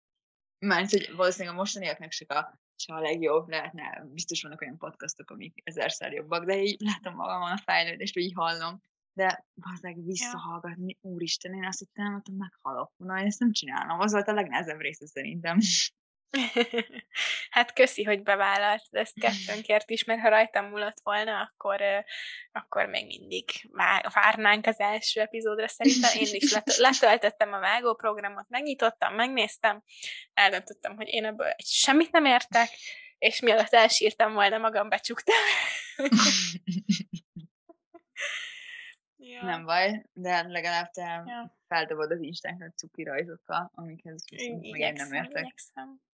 Mert 0.59 0.91
hogy 0.91 1.13
valószínűleg 1.17 1.55
a 1.55 1.59
mostaniaknak 1.59 2.13
se 2.13 2.25
a, 2.29 2.61
se 2.77 2.95
a 2.95 3.01
legjobb, 3.01 3.49
lehetne, 3.49 4.05
biztos 4.13 4.43
vannak 4.43 4.61
olyan 4.61 4.79
podcastok, 4.79 5.31
amik 5.31 5.61
ezerszer 5.65 6.13
jobbak, 6.13 6.45
de 6.45 6.63
így 6.63 6.81
látom 6.81 7.15
magamon 7.15 7.51
a 7.51 7.63
fejlődést, 7.65 8.15
hogy 8.15 8.23
így 8.23 8.35
hallom. 8.35 8.83
De 9.13 9.47
valószínűleg 9.55 10.05
visszahallgatni, 10.05 10.97
ja. 11.01 11.11
úristen, 11.11 11.55
én 11.55 11.67
azt 11.67 11.79
hittem, 11.79 12.21
hogy 12.25 12.35
meghalok. 12.37 12.93
Na, 12.97 13.21
én 13.21 13.27
ezt 13.27 13.39
nem 13.39 13.53
csinálom. 13.53 14.01
Az 14.01 14.13
volt 14.13 14.29
a 14.29 14.33
legnehezebb 14.33 14.81
része 14.81 15.07
szerintem. 15.07 15.59
hát 17.51 17.73
köszi, 17.73 18.05
hogy 18.05 18.23
bevállalt 18.23 18.83
ezt 18.91 19.21
kettőnkért 19.21 19.91
is, 19.91 20.05
mert 20.05 20.21
ha 20.21 20.29
rajtam 20.29 20.65
múlott 20.65 21.01
volna, 21.03 21.41
akkor, 21.41 21.83
akkor 22.53 22.87
még 22.87 23.07
mindig 23.07 23.45
várnánk 24.13 24.67
az 24.67 24.81
első 24.81 25.21
epizódra. 25.21 25.69
Szerintem 25.69 26.11
én 26.21 26.29
is 26.31 26.57
letöltöttem 26.77 27.53
a 27.53 27.59
vágóprogramot, 27.59 28.49
megnyitottam, 28.49 29.15
megnéztem, 29.15 29.83
eldöntöttem, 30.35 30.97
hogy 30.97 31.09
én 31.09 31.25
ebből 31.25 31.55
semmit 31.65 32.13
nem 32.13 32.25
értek, 32.25 32.69
és 33.19 33.41
mielőtt 33.41 33.73
elsírtam 33.73 34.33
volna, 34.33 34.59
magam 34.59 34.89
becsuktam. 34.89 35.37
ja. 39.17 39.43
Nem 39.43 39.65
baj, 39.65 40.05
de 40.13 40.43
legalább 40.49 40.91
te 40.91 41.23
ja. 41.27 41.57
feldobod 41.67 42.11
az 42.11 42.21
Instagram 42.21 42.73
cuki 42.77 43.03
rajzokkal, 43.03 43.71
amikhez 43.75 44.25
viszont 44.31 44.71
meg 44.71 44.81
én 44.81 44.93
nem 44.93 45.13
értek. 45.13 45.43
Igyekszem. 45.43 46.07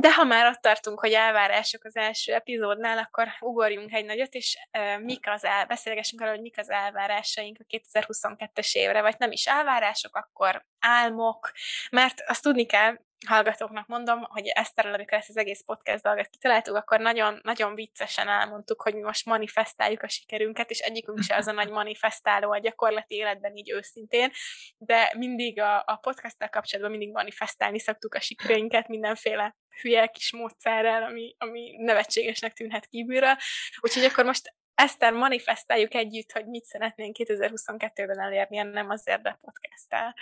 De 0.00 0.12
ha 0.14 0.24
már 0.24 0.46
ott 0.46 0.60
tartunk, 0.60 1.00
hogy 1.00 1.12
elvárások 1.12 1.84
az 1.84 1.96
első 1.96 2.32
epizódnál, 2.32 2.98
akkor 2.98 3.28
ugorjunk 3.40 3.92
egy 3.92 4.04
nagyot, 4.04 4.34
és 4.34 4.58
mik 5.00 5.28
az 5.28 5.44
el, 5.44 5.66
beszélgessünk 5.66 6.20
arról, 6.20 6.34
hogy 6.34 6.42
mik 6.42 6.58
az 6.58 6.70
elvárásaink 6.70 7.58
a 7.60 7.78
2022-es 7.92 8.72
évre, 8.72 9.00
vagy 9.00 9.14
nem 9.18 9.30
is 9.30 9.46
elvárások, 9.46 10.16
akkor 10.16 10.64
álmok, 10.84 11.52
mert 11.90 12.22
azt 12.26 12.42
tudni 12.42 12.66
kell, 12.66 12.96
hallgatóknak 13.26 13.86
mondom, 13.86 14.22
hogy 14.22 14.46
Eszterrel, 14.46 14.94
amikor 14.94 15.18
ezt 15.18 15.28
az 15.28 15.36
egész 15.36 15.62
podcast 15.66 16.02
dolgot 16.02 16.26
kitaláltuk, 16.26 16.76
akkor 16.76 17.00
nagyon, 17.00 17.40
nagyon 17.42 17.74
viccesen 17.74 18.28
elmondtuk, 18.28 18.82
hogy 18.82 18.94
mi 18.94 19.00
most 19.00 19.26
manifestáljuk 19.26 20.02
a 20.02 20.08
sikerünket, 20.08 20.70
és 20.70 20.78
egyikünk 20.78 21.22
se 21.22 21.36
az 21.36 21.46
a 21.46 21.52
nagy 21.52 21.70
manifestáló 21.70 22.50
a 22.50 22.58
gyakorlati 22.58 23.14
életben 23.14 23.56
így 23.56 23.70
őszintén, 23.70 24.30
de 24.78 25.12
mindig 25.16 25.60
a, 25.60 25.82
a 25.86 25.96
podcasttel 25.96 26.48
kapcsolatban 26.48 26.96
mindig 26.96 27.14
manifestálni 27.14 27.78
szoktuk 27.78 28.14
a 28.14 28.20
sikerünket 28.20 28.88
mindenféle 28.88 29.56
hülye 29.80 30.06
kis 30.06 30.32
módszerrel, 30.32 31.02
ami, 31.02 31.34
ami 31.38 31.76
nevetségesnek 31.76 32.52
tűnhet 32.52 32.86
kívülről. 32.86 33.36
Úgyhogy 33.80 34.04
akkor 34.04 34.24
most 34.24 34.54
Eszter, 34.74 35.12
manifestáljuk 35.12 35.94
együtt, 35.94 36.32
hogy 36.32 36.46
mit 36.46 36.64
szeretnénk 36.64 37.16
2022-ben 37.18 38.20
elérni, 38.20 38.56
nem 38.56 38.90
azért, 38.90 39.22
de 39.22 39.38
podcasttel. 39.40 40.14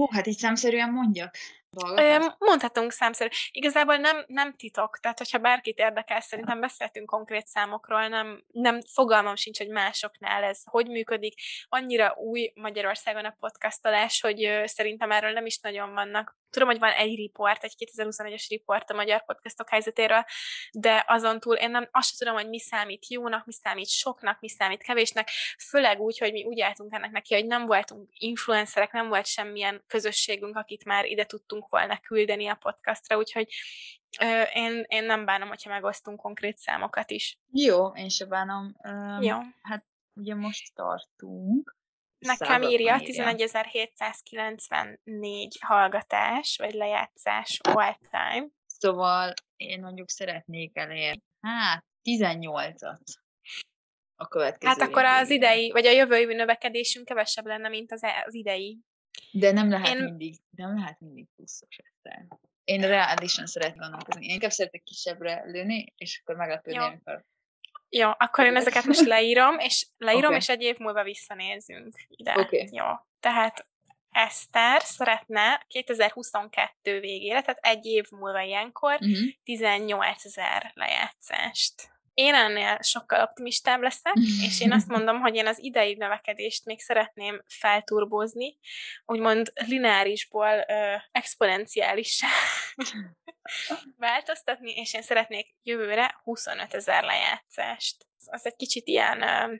Hú, 0.00 0.06
hát 0.10 0.26
így 0.26 0.38
számszerűen 0.38 0.90
mondjak 0.90 1.36
dolgokat? 1.70 2.36
Mondhatunk 2.38 2.92
számszerű. 2.92 3.28
Igazából 3.50 3.96
nem, 3.96 4.24
nem 4.26 4.54
titok, 4.56 4.98
tehát 5.00 5.18
hogyha 5.18 5.38
bárkit 5.38 5.78
érdekel, 5.78 6.20
szerintem 6.20 6.60
beszéltünk 6.60 7.06
konkrét 7.06 7.46
számokról, 7.46 8.08
nem, 8.08 8.44
nem 8.52 8.80
fogalmam 8.92 9.36
sincs, 9.36 9.58
hogy 9.58 9.68
másoknál 9.68 10.42
ez 10.42 10.62
hogy 10.64 10.88
működik. 10.88 11.34
Annyira 11.68 12.14
új 12.16 12.52
Magyarországon 12.54 13.24
a 13.24 13.36
podcastolás, 13.40 14.20
hogy 14.20 14.62
szerintem 14.64 15.10
erről 15.10 15.32
nem 15.32 15.46
is 15.46 15.58
nagyon 15.58 15.94
vannak. 15.94 16.38
Tudom, 16.50 16.68
hogy 16.68 16.78
van 16.78 16.90
egy 16.90 17.20
report, 17.20 17.64
egy 17.64 17.74
2021-es 17.78 18.46
report 18.48 18.90
a 18.90 18.94
magyar 18.94 19.24
podcastok 19.24 19.68
helyzetéről, 19.68 20.24
de 20.72 21.04
azon 21.06 21.40
túl 21.40 21.54
én 21.54 21.70
nem, 21.70 21.88
azt 21.90 22.18
tudom, 22.18 22.34
hogy 22.34 22.48
mi 22.48 22.58
számít 22.58 23.08
jónak, 23.08 23.46
mi 23.46 23.52
számít 23.52 23.88
soknak, 23.88 24.40
mi 24.40 24.48
számít 24.48 24.82
kevésnek, 24.82 25.28
főleg 25.68 26.00
úgy, 26.00 26.18
hogy 26.18 26.32
mi 26.32 26.44
úgy 26.44 26.60
álltunk 26.60 26.94
ennek 26.94 27.10
neki, 27.10 27.34
hogy 27.34 27.46
nem 27.46 27.66
voltunk 27.66 28.08
influencerek, 28.12 28.92
nem 28.92 29.08
volt 29.08 29.26
semmilyen 29.26 29.84
közösségünk, 29.86 30.56
akit 30.56 30.84
már 30.84 31.04
ide 31.04 31.24
tudtunk 31.24 31.68
volna 31.68 32.00
küldeni 32.00 32.46
a 32.46 32.54
podcastra, 32.54 33.16
úgyhogy 33.16 33.48
ö, 34.20 34.42
én, 34.42 34.84
én 34.88 35.04
nem 35.04 35.24
bánom, 35.24 35.48
hogyha 35.48 35.70
megosztunk 35.70 36.20
konkrét 36.20 36.56
számokat 36.56 37.10
is. 37.10 37.38
Jó, 37.52 37.86
én 37.86 38.08
se 38.08 38.24
bánom. 38.24 38.76
Um, 38.82 39.22
Jó. 39.22 39.38
Hát 39.62 39.84
ugye 40.14 40.34
most 40.34 40.74
tartunk. 40.74 41.78
Nekem 42.20 42.62
írja 42.62 42.98
11.794 42.98 45.48
hallgatás, 45.60 46.56
vagy 46.56 46.74
lejátszás 46.74 47.58
all 47.62 47.96
time. 48.10 48.46
Szóval 48.66 49.32
én 49.56 49.80
mondjuk 49.80 50.10
szeretnék 50.10 50.76
elérni, 50.76 51.22
hát 51.40 51.84
18-at 52.02 52.98
a 54.16 54.28
következő 54.28 54.66
Hát 54.66 54.80
akkor 54.80 55.04
az 55.04 55.30
idei, 55.30 55.70
vagy 55.70 55.86
a 55.86 55.90
jövő 55.90 56.34
növekedésünk 56.34 57.04
kevesebb 57.04 57.46
lenne, 57.46 57.68
mint 57.68 57.92
az, 57.92 58.02
e, 58.02 58.24
az 58.26 58.34
idei. 58.34 58.78
De 59.32 59.52
nem 59.52 59.70
lehet 59.70 59.94
én... 59.94 60.04
mindig, 60.04 60.36
nem 60.50 60.74
lehet 60.74 61.00
mindig 61.00 61.26
pluszos 61.36 61.76
ezzel. 61.76 62.40
Én 62.64 62.80
reálisan 62.80 63.46
szeretnék 63.46 63.80
gondolkozni. 63.80 64.24
Én 64.24 64.30
inkább 64.30 64.50
szeretek 64.50 64.82
kisebbre 64.82 65.42
lőni, 65.44 65.92
és 65.96 66.20
akkor 66.20 66.36
meglepődni, 66.36 66.78
amikor 66.78 67.24
jó, 67.90 68.10
akkor 68.18 68.44
én 68.44 68.56
ezeket 68.56 68.84
most 68.84 69.06
leírom, 69.06 69.58
és 69.58 69.86
leírom, 69.96 70.24
okay. 70.24 70.36
és 70.36 70.48
egy 70.48 70.62
év 70.62 70.78
múlva 70.78 71.02
visszanézünk 71.02 71.94
ide. 72.08 72.32
Okay. 72.38 72.68
Jó. 72.72 72.84
Tehát 73.20 73.66
Eszter 74.10 74.82
szeretne 74.82 75.64
2022 75.68 77.00
végére, 77.00 77.40
tehát 77.42 77.58
egy 77.62 77.86
év 77.86 78.04
múlva 78.10 78.40
ilyenkor 78.40 78.92
uh-huh. 78.92 79.08
Mhm. 79.08 79.28
18 79.44 80.24
ezer 80.24 80.70
lejátszást. 80.74 81.90
Én 82.14 82.34
ennél 82.34 82.78
sokkal 82.80 83.22
optimistább 83.22 83.80
leszek, 83.80 84.12
és 84.46 84.60
én 84.60 84.72
azt 84.72 84.88
mondom, 84.88 85.20
hogy 85.20 85.34
én 85.34 85.46
az 85.46 85.62
idei 85.62 85.94
növekedést 85.94 86.64
még 86.64 86.80
szeretném 86.80 87.42
felturbozni, 87.46 88.58
úgymond 89.06 89.52
lineárisból 89.54 90.64
ö, 90.68 90.94
exponenciális 91.12 92.22
változtatni, 93.96 94.72
és 94.72 94.94
én 94.94 95.02
szeretnék 95.02 95.56
jövőre 95.62 96.20
25 96.22 96.74
ezer 96.74 97.04
lejátszást. 97.04 98.06
Az 98.26 98.46
egy 98.46 98.56
kicsit 98.56 98.86
ilyen 98.86 99.22
ö, 99.22 99.54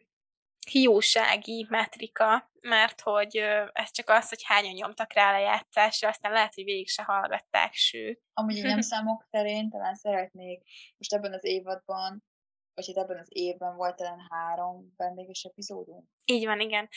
hiúsági 0.70 1.66
metrika, 1.68 2.50
mert 2.60 3.00
hogy 3.00 3.36
ez 3.72 3.90
csak 3.90 4.08
az, 4.08 4.28
hogy 4.28 4.42
hányan 4.44 4.72
nyomtak 4.72 5.12
rá 5.12 5.32
lejátszásra, 5.32 6.08
aztán 6.08 6.32
lehet, 6.32 6.54
hogy 6.54 6.64
végig 6.64 6.88
se 6.88 7.02
hallgatták, 7.02 7.74
sőt. 7.74 8.22
Amúgy 8.34 8.62
nem 8.62 8.80
számok 8.80 9.26
terén 9.30 9.70
talán 9.70 9.94
szeretnék 9.94 10.62
most 10.96 11.12
ebben 11.12 11.32
az 11.32 11.44
évadban 11.44 12.24
vagy 12.74 12.88
itt 12.88 12.96
ebben 12.96 13.18
az 13.18 13.28
évben 13.28 13.76
volt 13.76 13.96
talán 13.96 14.26
három 14.30 14.94
vendéges 14.96 15.42
epizódunk. 15.42 16.08
Így 16.24 16.46
van, 16.46 16.60
igen. 16.60 16.88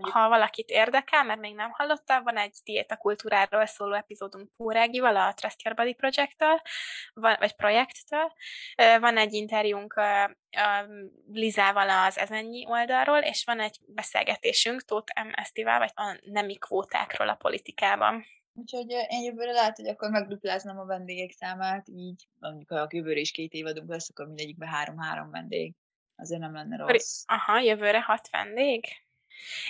Ha 0.00 0.28
valakit 0.28 0.68
érdekel, 0.68 1.24
mert 1.24 1.40
még 1.40 1.54
nem 1.54 1.70
hallotta, 1.70 2.22
van 2.22 2.36
egy 2.36 2.56
diétakultúráról 2.64 3.66
szóló 3.66 3.94
epizódunk 3.94 4.50
Pórágival, 4.56 5.16
a 5.16 5.34
Trust 5.34 5.62
Your 5.62 5.76
Body 5.76 5.94
Project-től, 5.94 6.60
vagy 7.12 7.56
projekttől. 7.56 8.32
Van 9.00 9.16
egy 9.16 9.32
interjúnk 9.32 10.00
Lizával 11.32 12.06
az 12.06 12.18
Ezennyi 12.18 12.66
oldalról, 12.66 13.18
és 13.18 13.44
van 13.44 13.60
egy 13.60 13.78
beszélgetésünk 13.86 14.82
Tóth 14.82 15.22
M. 15.22 15.28
Esztivel, 15.32 15.78
vagy 15.78 15.92
a 15.94 16.18
nemi 16.24 16.58
kvótákról 16.58 17.28
a 17.28 17.34
politikában. 17.34 18.24
Úgyhogy 18.54 18.90
én 19.08 19.22
jövőre 19.22 19.52
lehet, 19.52 19.76
hogy 19.76 19.88
akkor 19.88 20.10
megdupláznom 20.10 20.78
a 20.78 20.84
vendégek 20.84 21.30
számát, 21.30 21.88
így 21.88 22.26
mondjuk 22.38 22.68
ha 22.68 22.76
a 22.76 22.88
jövőre 22.90 23.20
is 23.20 23.30
két 23.30 23.52
évadunk 23.52 23.88
lesz, 23.88 24.10
akkor 24.10 24.26
mindegyikben 24.26 24.68
három-három 24.68 25.30
vendég. 25.30 25.74
Azért 26.16 26.40
nem 26.40 26.52
lenne 26.52 26.76
rossz. 26.76 27.22
Aha, 27.26 27.60
jövőre 27.60 28.02
hat 28.02 28.30
vendég? 28.30 28.84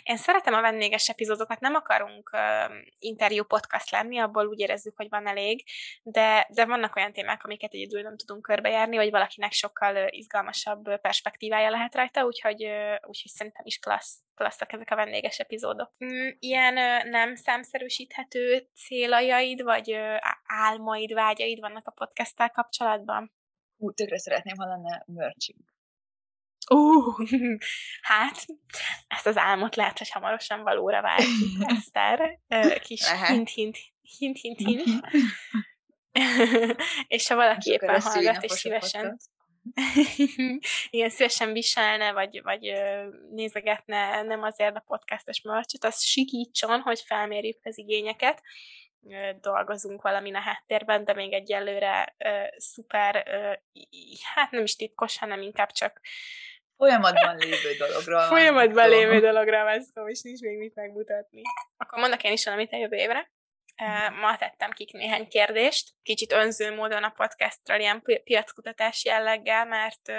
Én 0.03 0.17
szeretem 0.17 0.55
a 0.55 0.61
vendéges 0.61 1.09
epizódokat, 1.09 1.61
nem 1.61 1.75
akarunk 1.75 2.31
uh, 2.33 2.77
interjú 2.99 3.45
podcast 3.45 3.91
lenni, 3.91 4.19
abból 4.19 4.47
úgy 4.47 4.59
érezzük, 4.59 4.97
hogy 4.97 5.09
van 5.09 5.27
elég, 5.27 5.65
de, 6.03 6.47
de 6.50 6.65
vannak 6.65 6.97
olyan 6.97 7.12
témák, 7.12 7.45
amiket 7.45 7.73
egyedül 7.73 8.03
nem 8.03 8.17
tudunk 8.17 8.43
körbejárni, 8.43 8.97
vagy 8.97 9.11
valakinek 9.11 9.53
sokkal 9.53 9.97
uh, 9.97 10.07
izgalmasabb 10.11 11.00
perspektívája 11.00 11.71
lehet 11.71 11.95
rajta, 11.95 12.25
úgyhogy, 12.25 12.65
uh, 12.65 12.95
úgyhogy 13.07 13.31
szerintem 13.31 13.67
is 13.67 13.79
klassz, 13.79 14.21
klasszak 14.35 14.73
ezek 14.73 14.91
a 14.91 14.97
vendéges 14.97 15.39
epizódok. 15.39 15.93
Mm, 16.05 16.29
ilyen 16.39 16.77
uh, 16.77 17.11
nem 17.11 17.35
számszerűsíthető 17.35 18.69
céljaid, 18.75 19.62
vagy 19.62 19.93
uh, 19.93 20.17
álmaid, 20.47 21.12
vágyaid 21.12 21.61
vannak 21.61 21.87
a 21.87 21.91
podcasttel 21.91 22.50
kapcsolatban? 22.50 23.33
Hú, 23.77 23.93
tökre 23.93 24.19
szeretném, 24.19 24.57
ha 24.57 24.67
lenne 24.67 25.05
merchünk. 25.07 25.79
Uh, 26.75 27.29
hát, 28.03 28.47
ezt 29.09 29.27
az 29.27 29.37
álmot 29.37 29.77
lehet, 29.77 29.99
hogy 29.99 30.11
hamarosan 30.11 30.62
valóra 30.62 31.03
váltjuk, 31.03 31.71
Eszter. 31.71 32.39
Kis 32.83 33.11
hint-hint, 33.27 33.79
hint-hint-hint. 34.19 35.07
és 37.09 37.29
ha 37.29 37.35
valaki 37.35 37.69
és 37.69 37.75
éppen 37.75 38.00
hallgat, 38.00 38.45
és 38.45 38.50
szívesen 38.50 39.19
igen, 40.91 41.09
szívesen 41.09 41.53
viselne, 41.53 42.12
vagy, 42.12 42.43
vagy 42.43 42.73
nézegetne 43.31 44.23
nem 44.23 44.43
azért 44.43 44.77
a 44.77 44.85
podcastos 44.87 45.41
merchet, 45.43 45.85
az 45.85 46.03
sikítson, 46.03 46.81
hogy 46.81 47.00
felmérjük 47.00 47.59
az 47.62 47.79
igényeket. 47.79 48.43
Dolgozunk 49.41 50.03
valamin 50.03 50.35
a 50.35 50.41
háttérben, 50.41 51.05
de 51.05 51.15
még 51.15 51.33
egyelőre 51.33 52.15
uh, 52.19 52.57
szuper, 52.57 53.25
uh, 53.27 53.83
hát 54.35 54.50
nem 54.50 54.62
is 54.62 54.77
titkos, 54.77 55.19
hanem 55.19 55.43
inkább 55.43 55.71
csak 55.73 56.00
Folyamatban 56.80 57.37
lévő 57.37 57.72
dologra 57.78 58.20
Folyamatban 58.20 58.88
lévő 58.88 59.20
dologra 59.20 59.64
van 59.64 59.82
szó, 59.82 60.08
és 60.08 60.22
nincs 60.22 60.40
még 60.40 60.58
mit 60.58 60.75
megmutatni. 60.75 61.42
Akkor 61.76 61.99
mondok 61.99 62.22
én 62.22 62.32
is 62.32 62.44
valamit 62.44 62.72
a 62.72 62.76
jövő 62.76 62.96
évre. 62.96 63.30
Ma 64.20 64.37
tettem 64.37 64.70
ki 64.70 64.88
néhány 64.92 65.28
kérdést, 65.28 65.90
kicsit 66.02 66.32
önző 66.32 66.75
módon 66.75 67.04
a 67.04 67.10
podcastról, 67.16 67.78
ilyen 67.78 68.02
piackutatás 68.25 69.04
jelleggel, 69.04 69.66
mert 69.66 70.10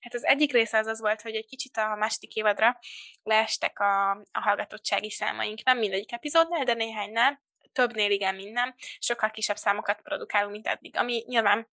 Hát 0.00 0.14
az 0.14 0.24
egyik 0.24 0.52
része 0.52 0.78
az 0.78 0.86
az 0.86 1.00
volt, 1.00 1.22
hogy 1.22 1.34
egy 1.34 1.46
kicsit 1.46 1.76
a 1.76 1.94
második 1.94 2.34
évadra 2.34 2.78
leestek 3.22 3.78
a, 3.78 4.10
a 4.10 4.40
hallgatottsági 4.40 5.10
számaink. 5.10 5.64
Nem 5.64 5.78
mindegyik 5.78 6.12
epizódnál, 6.12 6.64
de 6.64 6.74
néhánynál 6.74 7.40
többnél 7.72 8.10
igen, 8.10 8.34
minden, 8.34 8.74
sokkal 8.98 9.30
kisebb 9.30 9.56
számokat 9.56 10.00
produkálunk, 10.02 10.52
mint 10.52 10.66
eddig, 10.66 10.96
ami 10.96 11.24
nyilván 11.26 11.68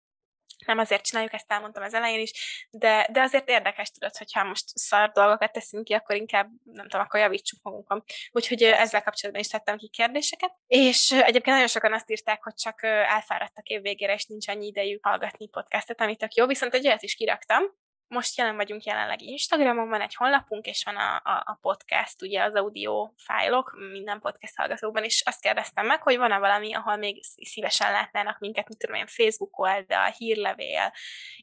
nem 0.66 0.78
azért 0.78 1.06
csináljuk, 1.06 1.34
ezt 1.34 1.52
elmondtam 1.52 1.84
az 1.84 1.94
elején 1.94 2.20
is, 2.20 2.68
de, 2.72 3.08
de 3.12 3.22
azért 3.22 3.50
érdekes 3.50 3.92
tudod, 3.92 4.18
hogyha 4.18 4.44
most 4.44 4.66
szar 4.78 5.12
dolgokat 5.12 5.52
teszünk 5.52 5.84
ki, 5.84 5.94
akkor 5.94 6.16
inkább, 6.16 6.50
nem 6.64 6.88
tudom, 6.88 7.06
akkor 7.06 7.20
javítsuk 7.20 7.60
magunkon. 7.62 8.04
Úgyhogy 8.32 8.64
ezzel 8.64 9.04
kapcsolatban 9.04 9.44
is 9.44 9.50
tettem 9.50 9.78
ki 9.78 9.88
kérdéseket. 9.88 10.54
És 10.68 11.12
egyébként 11.12 11.46
nagyon 11.46 11.68
sokan 11.68 11.94
azt 11.94 12.12
írták, 12.12 12.44
hogy 12.44 12.54
csak 12.54 12.84
elfáradtak 12.84 13.68
év 13.68 13.82
végére, 13.82 14.14
és 14.14 14.26
nincs 14.26 14.48
annyi 14.48 14.66
idejük 14.66 15.06
hallgatni 15.06 15.48
podcastet, 15.48 16.02
amit 16.02 16.18
tök 16.18 16.34
jó, 16.34 16.46
viszont 16.46 16.74
egy 16.74 16.88
olyat 16.88 17.04
is 17.04 17.16
kiraktam, 17.16 17.64
most 18.08 18.38
jelen 18.38 18.56
vagyunk 18.56 18.84
jelenleg 18.84 19.22
Instagramon, 19.22 19.90
van 19.90 20.02
egy 20.02 20.16
honlapunk, 20.16 20.66
és 20.66 20.84
van 20.84 20.96
a, 20.96 21.16
a, 21.16 21.44
a 21.46 21.58
podcast, 21.62 22.22
ugye 22.22 22.44
az 22.44 22.56
audio 22.56 23.12
fájlok 23.18 23.76
minden 23.92 24.20
podcast 24.20 24.56
hallgatóban, 24.56 25.04
és 25.04 25.24
azt 25.26 25.42
kérdeztem 25.42 25.86
meg, 25.86 26.02
hogy 26.02 26.18
van-e 26.18 26.38
valami, 26.38 26.74
ahol 26.74 26.96
még 26.96 27.24
szívesen 27.24 27.92
látnának 27.92 28.40
minket, 28.40 28.68
mint 28.68 28.80
tudom 28.80 28.96
én, 28.96 29.08
Facebook 29.08 29.60
oldal, 29.60 30.10
hírlevél, 30.18 30.94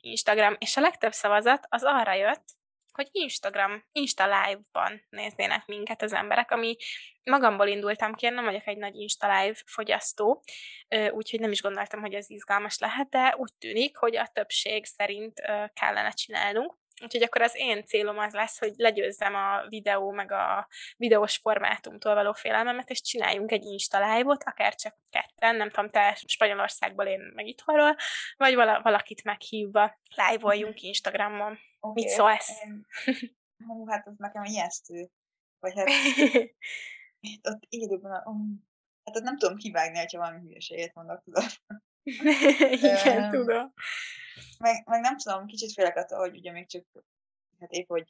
Instagram, 0.00 0.56
és 0.58 0.76
a 0.76 0.80
legtöbb 0.80 1.12
szavazat 1.12 1.66
az 1.68 1.82
arra 1.84 2.12
jött, 2.12 2.44
hogy 2.94 3.08
Instagram, 3.10 3.84
Insta 3.92 4.24
Live-ban 4.24 5.04
néznének 5.08 5.66
minket 5.66 6.02
az 6.02 6.12
emberek, 6.12 6.50
ami 6.50 6.76
magamból 7.22 7.66
indultam 7.66 8.14
ki, 8.14 8.26
én 8.26 8.34
nem 8.34 8.44
vagyok 8.44 8.66
egy 8.66 8.76
nagy 8.76 8.94
Insta 8.94 9.26
Live 9.26 9.58
fogyasztó, 9.66 10.42
úgyhogy 11.10 11.40
nem 11.40 11.50
is 11.50 11.62
gondoltam, 11.62 12.00
hogy 12.00 12.14
ez 12.14 12.30
izgalmas 12.30 12.78
lehet, 12.78 13.08
de 13.08 13.34
úgy 13.36 13.52
tűnik, 13.58 13.96
hogy 13.96 14.16
a 14.16 14.30
többség 14.32 14.84
szerint 14.84 15.40
kellene 15.72 16.10
csinálnunk. 16.10 16.82
Úgyhogy 17.02 17.22
akkor 17.22 17.42
az 17.42 17.52
én 17.56 17.84
célom 17.84 18.18
az 18.18 18.32
lesz, 18.32 18.58
hogy 18.58 18.72
legyőzzem 18.76 19.34
a 19.34 19.66
videó 19.68 20.10
meg 20.10 20.32
a 20.32 20.68
videós 20.96 21.36
formátumtól 21.36 22.14
való 22.14 22.32
félelmemet, 22.32 22.90
és 22.90 23.00
csináljunk 23.00 23.52
egy 23.52 23.64
Insta 23.64 24.14
live-ot, 24.14 24.44
akár 24.44 24.74
csak 24.74 24.96
ketten, 25.10 25.56
nem 25.56 25.70
tudom, 25.70 25.90
te 25.90 26.18
Spanyolországból, 26.26 27.06
én 27.06 27.32
meg 27.34 27.46
itthonról, 27.46 27.96
vagy 28.36 28.54
valakit 28.54 29.24
meghívva 29.24 29.98
live-oljunk 30.16 30.74
mhm. 30.74 30.86
Instagramon. 30.86 31.58
Okay. 31.80 32.04
Mit 32.04 32.08
szólsz? 32.08 32.52
Hú, 33.66 33.86
hát 33.86 34.06
az 34.06 34.14
nekem 34.16 34.44
ijesztő. 34.44 35.10
Vagy 35.58 35.72
hát 35.76 35.88
ott 37.52 37.62
élőben, 37.68 38.22
um, 38.24 38.68
hát 39.04 39.16
ott 39.16 39.22
nem 39.22 39.38
tudom 39.38 39.56
kivágni, 39.56 39.98
ha 39.98 40.18
valami 40.18 40.40
hülyeséget 40.40 40.94
mondok, 40.94 41.22
tudod. 41.22 41.44
Igen, 42.70 43.30
tudom. 43.30 43.72
Meg, 44.58 44.82
meg 44.86 45.00
nem 45.00 45.16
tudom, 45.16 45.46
kicsit 45.46 45.72
félek 45.72 45.96
attól, 45.96 46.18
hogy 46.18 46.36
ugye 46.36 46.52
még 46.52 46.66
csak, 46.66 46.84
hát 47.60 47.70
épp, 47.70 47.88
hogy 47.88 48.06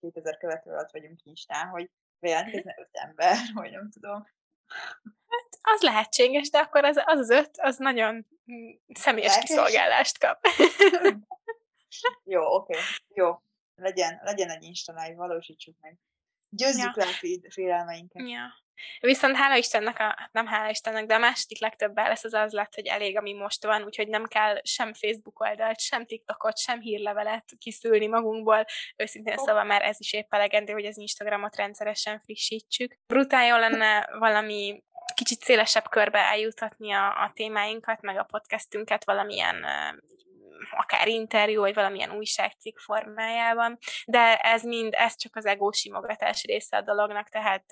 2000 0.00 0.38
követő 0.38 0.70
alatt 0.70 0.90
vagyunk 0.90 1.24
Instán, 1.24 1.68
hogy 1.68 1.90
bejelentkezne 2.20 2.74
öt 2.78 2.88
ember, 2.92 3.36
vagy 3.54 3.70
nem 3.70 3.90
tudom. 3.90 4.26
Hát 5.28 5.48
az 5.60 5.82
lehetséges, 5.82 6.50
de 6.50 6.58
akkor 6.58 6.84
az 6.84 6.96
az, 6.96 7.18
az 7.18 7.30
öt, 7.30 7.50
az 7.56 7.76
nagyon 7.76 8.26
mm, 8.52 8.70
személyes 8.94 9.28
Lehetős? 9.28 9.48
kiszolgálást 9.48 10.18
kap. 10.18 10.40
Jó, 12.24 12.54
oké. 12.54 12.72
Okay. 12.72 12.84
Jó. 13.08 13.42
Legyen, 13.74 14.20
legyen 14.22 14.50
egy 14.50 14.62
Insta 14.62 15.12
valósítsuk 15.16 15.76
meg. 15.80 15.98
Győzzük 16.48 16.96
ja. 16.96 17.04
le 17.04 17.06
a 17.06 17.50
félelmeinket. 17.50 18.28
Ja. 18.28 18.66
Viszont 19.00 19.36
hála 19.36 19.56
Istennek, 19.56 19.98
a, 19.98 20.02
hát 20.02 20.32
nem 20.32 20.46
hála 20.46 20.70
Istennek, 20.70 21.06
de 21.06 21.14
a 21.14 21.18
második 21.18 21.60
legtöbb 21.60 21.96
lesz 21.96 22.24
az 22.24 22.34
az 22.34 22.52
lett, 22.52 22.74
hogy 22.74 22.86
elég, 22.86 23.16
ami 23.16 23.32
most 23.32 23.64
van, 23.64 23.84
úgyhogy 23.84 24.08
nem 24.08 24.24
kell 24.24 24.60
sem 24.62 24.92
Facebook 24.92 25.40
oldalt, 25.40 25.80
sem 25.80 26.06
TikTokot, 26.06 26.58
sem 26.58 26.80
hírlevelet 26.80 27.44
kiszülni 27.58 28.06
magunkból. 28.06 28.64
Őszintén 28.96 29.38
oh. 29.38 29.44
szóval 29.44 29.64
már 29.64 29.82
ez 29.82 30.00
is 30.00 30.12
épp 30.12 30.34
elegendő, 30.34 30.72
hogy 30.72 30.86
az 30.86 30.98
Instagramot 30.98 31.56
rendszeresen 31.56 32.20
frissítsük. 32.20 32.96
Brutál 33.06 33.46
jó 33.46 33.56
lenne 33.56 34.08
valami 34.18 34.82
kicsit 35.14 35.40
szélesebb 35.40 35.88
körbe 35.88 36.18
eljutatni 36.18 36.92
a, 36.92 37.06
a 37.06 37.30
témáinkat, 37.34 38.00
meg 38.00 38.18
a 38.18 38.22
podcastünket 38.22 39.04
valamilyen 39.04 39.66
akár 40.70 41.08
interjú, 41.08 41.60
vagy 41.60 41.74
valamilyen 41.74 42.10
újságcikk 42.10 42.78
formájában, 42.78 43.78
de 44.06 44.36
ez 44.36 44.62
mind, 44.62 44.94
ez 44.96 45.16
csak 45.16 45.36
az 45.36 45.46
ego 45.46 45.72
simogatás 45.72 46.44
része 46.44 46.76
a 46.76 46.82
dolognak, 46.82 47.28
tehát 47.28 47.64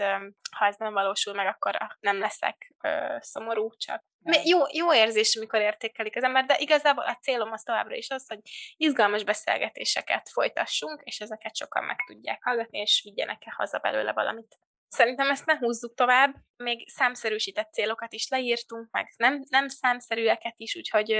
ha 0.56 0.66
ez 0.66 0.76
nem 0.76 0.92
valósul 0.92 1.34
meg, 1.34 1.46
akkor 1.46 1.76
nem 2.00 2.18
leszek 2.18 2.74
szomorú, 3.20 3.70
csak 3.76 4.04
jó, 4.44 4.58
jó 4.72 4.94
érzés, 4.94 5.36
amikor 5.36 5.60
értékelik 5.60 6.16
az 6.16 6.22
ember, 6.22 6.44
de 6.44 6.56
igazából 6.58 7.04
a 7.04 7.18
célom 7.22 7.52
az 7.52 7.62
továbbra 7.62 7.94
is 7.94 8.10
az, 8.10 8.28
hogy 8.28 8.40
izgalmas 8.76 9.24
beszélgetéseket 9.24 10.28
folytassunk, 10.28 11.00
és 11.04 11.20
ezeket 11.20 11.56
sokan 11.56 11.84
meg 11.84 11.96
tudják 12.06 12.42
hallgatni, 12.42 12.78
és 12.78 13.00
vigyenek-e 13.04 13.52
haza 13.56 13.78
belőle 13.78 14.12
valamit. 14.12 14.58
Szerintem 14.88 15.30
ezt 15.30 15.46
ne 15.46 15.56
húzzuk 15.56 15.94
tovább, 15.94 16.34
még 16.56 16.88
számszerűsített 16.88 17.72
célokat 17.72 18.12
is 18.12 18.28
leírtunk, 18.28 18.90
meg 18.90 19.14
nem, 19.16 19.42
nem 19.48 19.68
számszerűeket 19.68 20.54
is, 20.56 20.76
úgyhogy 20.76 21.10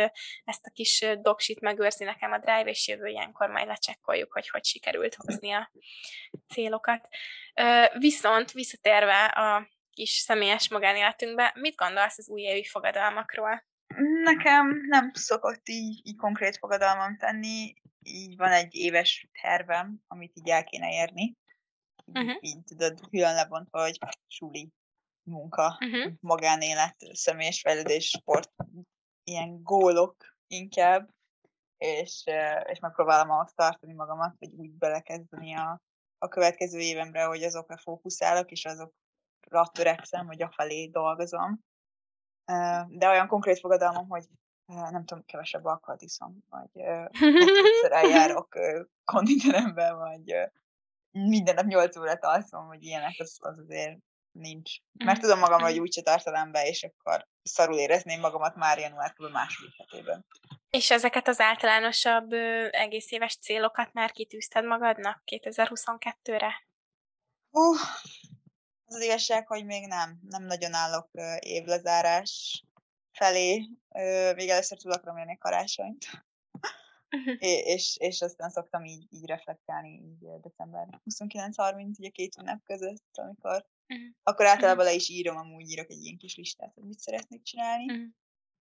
ezt 0.45 0.67
a 0.67 0.71
kis 0.73 1.05
doksit 1.21 1.61
megőrzi 1.61 2.05
nekem 2.05 2.33
a 2.33 2.39
Drive, 2.39 2.71
és 2.71 2.89
jövő 2.89 3.07
ilyenkor 3.07 3.49
majd 3.49 3.67
lecsekkoljuk, 3.67 4.33
hogy 4.33 4.49
hogy 4.49 4.65
sikerült 4.65 5.15
hozni 5.15 5.53
a 5.53 5.73
célokat. 6.49 7.09
Viszont 7.99 8.53
visszatérve 8.53 9.25
a 9.25 9.69
kis 9.91 10.11
személyes 10.11 10.69
magánéletünkbe, 10.69 11.53
mit 11.61 11.77
gondolsz 11.77 12.19
az 12.19 12.29
újévi 12.29 12.65
fogadalmakról? 12.65 13.65
Nekem 14.23 14.87
nem 14.89 15.11
szokott 15.13 15.69
így, 15.69 16.01
így 16.07 16.17
konkrét 16.17 16.57
fogadalmam 16.57 17.17
tenni, 17.17 17.75
így 18.03 18.37
van 18.37 18.53
egy 18.53 18.75
éves 18.75 19.29
tervem, 19.43 20.01
amit 20.07 20.37
így 20.37 20.49
el 20.49 20.65
kéne 20.65 20.89
érni 20.91 21.37
uh-huh. 22.13 22.37
így 22.41 22.65
tudod, 22.65 23.01
külön 23.11 23.35
lebontva, 23.35 23.81
hogy 23.81 23.99
suli, 24.27 24.73
munka, 25.23 25.79
uh-huh. 25.81 26.13
magánélet, 26.21 26.97
személyes 27.13 27.61
fejlődés, 27.61 28.09
sport, 28.09 28.51
ilyen 29.25 29.63
gólok 29.63 30.17
inkább, 30.47 31.15
és, 31.77 32.25
és 32.65 32.79
megpróbálom 32.79 33.31
ahhoz 33.31 33.53
tartani 33.55 33.93
magamat, 33.93 34.37
hogy 34.39 34.53
úgy 34.53 34.71
belekezdeni 34.71 35.55
a, 35.55 35.83
a 36.19 36.29
következő 36.29 36.79
évemre, 36.79 37.25
hogy 37.25 37.43
azokra 37.43 37.77
fókuszálok, 37.77 38.51
és 38.51 38.65
azokra 38.65 39.71
törekszem, 39.73 40.27
hogy 40.27 40.43
afelé 40.43 40.87
dolgozom. 40.87 41.65
De 42.89 43.09
olyan 43.09 43.27
konkrét 43.27 43.59
fogadalmam, 43.59 44.09
hogy 44.09 44.25
nem 44.67 45.05
tudom, 45.05 45.25
kevesebb 45.25 45.65
alkoholt 45.65 46.03
iszom, 46.03 46.39
vagy 46.49 46.71
egyszer 47.67 47.93
eljárok 47.93 48.59
konditerembe, 49.05 49.93
vagy 49.93 50.35
minden 51.17 51.55
nap 51.55 51.65
8 51.65 51.97
órát 51.97 52.25
alszom, 52.25 52.67
hogy 52.67 52.83
ilyenek, 52.83 53.15
az, 53.19 53.37
az 53.41 53.59
azért 53.59 53.99
nincs. 54.31 54.71
Mert 55.05 55.21
tudom 55.21 55.39
magam, 55.39 55.61
hogy 55.61 55.79
úgyse 55.79 56.03
tartanám 56.03 56.53
be, 56.53 56.67
és 56.67 56.83
akkor 56.83 57.27
szarul 57.43 57.79
érezném 57.79 58.21
magamat 58.21 58.57
már 58.57 58.79
január 58.79 59.13
kb. 59.13 59.33
második 59.33 59.75
hetében. 59.79 60.27
És 60.71 60.91
ezeket 60.91 61.29
az 61.29 61.41
általánosabb 61.41 62.33
egész 62.71 63.11
éves 63.11 63.37
célokat 63.37 63.93
már 63.93 64.11
kitűzted 64.11 64.65
magadnak 64.65 65.23
2022-re? 65.27 66.67
Uh, 67.51 67.79
az 68.85 69.01
igazság, 69.01 69.47
hogy 69.47 69.65
még 69.65 69.87
nem. 69.87 70.19
Nem 70.29 70.43
nagyon 70.43 70.75
állok 70.75 71.09
évlezárás 71.39 72.63
felé. 73.13 73.69
Még 74.35 74.49
először 74.49 74.79
tudok 74.79 75.05
remélni 75.05 75.39
karácsonyt. 75.39 76.07
és, 77.75 77.97
és 78.01 78.21
aztán 78.21 78.51
szoktam 78.51 78.85
így, 78.85 79.07
így 79.11 79.27
reflektálni 79.27 79.89
így 79.89 80.41
december 80.41 81.01
29-30, 81.11 81.99
ugye 81.99 82.09
két 82.09 82.37
ünnep 82.39 82.63
között, 82.65 83.11
amikor 83.13 83.67
akkor 84.23 84.47
általában 84.47 84.85
le 84.85 84.93
is 84.93 85.09
írom, 85.09 85.37
amúgy 85.37 85.71
írok 85.71 85.91
egy 85.91 86.03
ilyen 86.03 86.17
kis 86.17 86.37
listát, 86.37 86.75
hogy 86.75 86.85
mit 86.85 86.99
szeretnék 86.99 87.43
csinálni. 87.43 87.85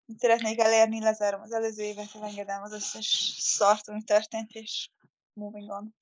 Mit 0.05 0.19
szeretnék 0.19 0.59
elérni, 0.59 0.99
lezárom 0.99 1.41
az 1.41 1.51
előző 1.51 1.83
évet, 1.83 2.15
engedem 2.21 2.61
az 2.61 2.73
összes 2.73 3.35
szart, 3.37 3.87
ami 3.87 4.03
történt, 4.03 4.51
és 4.51 4.89
moving 5.33 5.69
on. 5.69 5.95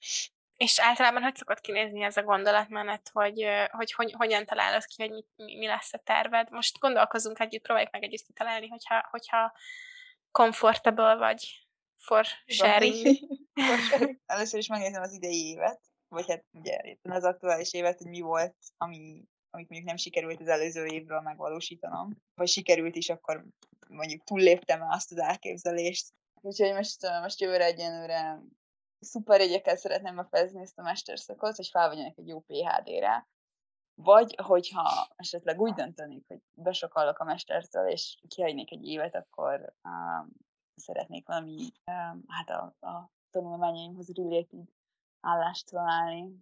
És 0.57 0.79
általában 0.79 1.23
hogy 1.23 1.35
szokott 1.35 1.59
kinézni 1.59 2.03
ez 2.03 2.17
a 2.17 2.23
gondolatmenet, 2.23 3.09
hogy, 3.13 3.45
hogy, 3.71 3.91
hogy 3.91 4.11
hogyan 4.11 4.45
találod 4.45 4.85
ki, 4.85 5.01
hogy 5.01 5.11
mi, 5.35 5.57
mi 5.57 5.67
lesz 5.67 5.93
a 5.93 5.97
terved? 5.97 6.49
Most 6.49 6.79
gondolkozunk 6.79 7.39
együtt, 7.39 7.63
próbáljuk 7.63 7.91
meg 7.91 8.03
együtt 8.03 8.25
kitalálni, 8.25 8.67
hogyha, 8.67 9.07
hogyha 9.11 9.53
comfortable 10.31 11.15
vagy 11.15 11.62
for 12.03 12.25
sharing. 12.57 13.17
Először 14.25 14.59
is 14.59 14.67
megnézem 14.67 15.01
az 15.01 15.13
idei 15.13 15.47
évet, 15.47 15.81
vagy 16.07 16.27
hát 16.27 16.45
ugye 16.51 16.81
éppen 16.83 17.11
az 17.11 17.23
aktuális 17.23 17.73
évet, 17.73 17.97
hogy 17.97 18.09
mi 18.09 18.21
volt, 18.21 18.55
ami, 18.77 19.23
amit 19.49 19.69
mondjuk 19.69 19.83
nem 19.83 19.97
sikerült 19.97 20.41
az 20.41 20.47
előző 20.47 20.85
évről 20.85 21.21
megvalósítanom. 21.21 22.17
Vagy 22.35 22.47
sikerült 22.47 22.95
is, 22.95 23.09
akkor 23.09 23.45
mondjuk 23.87 24.23
túlléptem 24.23 24.81
azt 24.81 25.11
az 25.11 25.17
elképzelést. 25.17 26.13
Úgyhogy 26.41 26.73
most, 26.73 27.01
most 27.21 27.41
jövőre 27.41 27.65
egyenlőre 27.65 28.41
szuper 28.99 29.39
jegyekkel 29.39 29.75
szeretném 29.75 30.15
befejezni 30.15 30.61
ezt 30.61 30.79
a 30.79 30.83
mesterszakot, 30.83 31.55
hogy 31.55 31.67
felvegyenek 31.67 32.17
egy 32.17 32.27
jó 32.27 32.39
PHD-re. 32.39 33.27
Vagy, 33.95 34.35
hogyha 34.43 35.07
esetleg 35.15 35.61
úgy 35.61 35.73
döntenék, 35.73 36.23
hogy 36.27 36.39
besokallok 36.53 37.19
a 37.19 37.23
mestertől, 37.23 37.87
és 37.89 38.17
kihagynék 38.27 38.71
egy 38.71 38.87
évet, 38.87 39.15
akkor 39.15 39.73
um, 39.83 40.29
szeretnék 40.75 41.27
valami, 41.27 41.71
hát 42.27 42.49
a, 42.49 42.87
a 42.87 43.11
tanulmányaimhoz 43.31 44.15
related 44.15 44.67
állást 45.19 45.69
találni. 45.69 46.37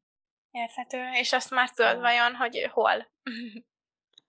Érthető. 0.52 1.10
És 1.14 1.34
azt 1.34 1.50
már 1.50 1.70
tudod 1.70 2.00
vajon, 2.00 2.36
hogy 2.36 2.70
hol? 2.72 3.12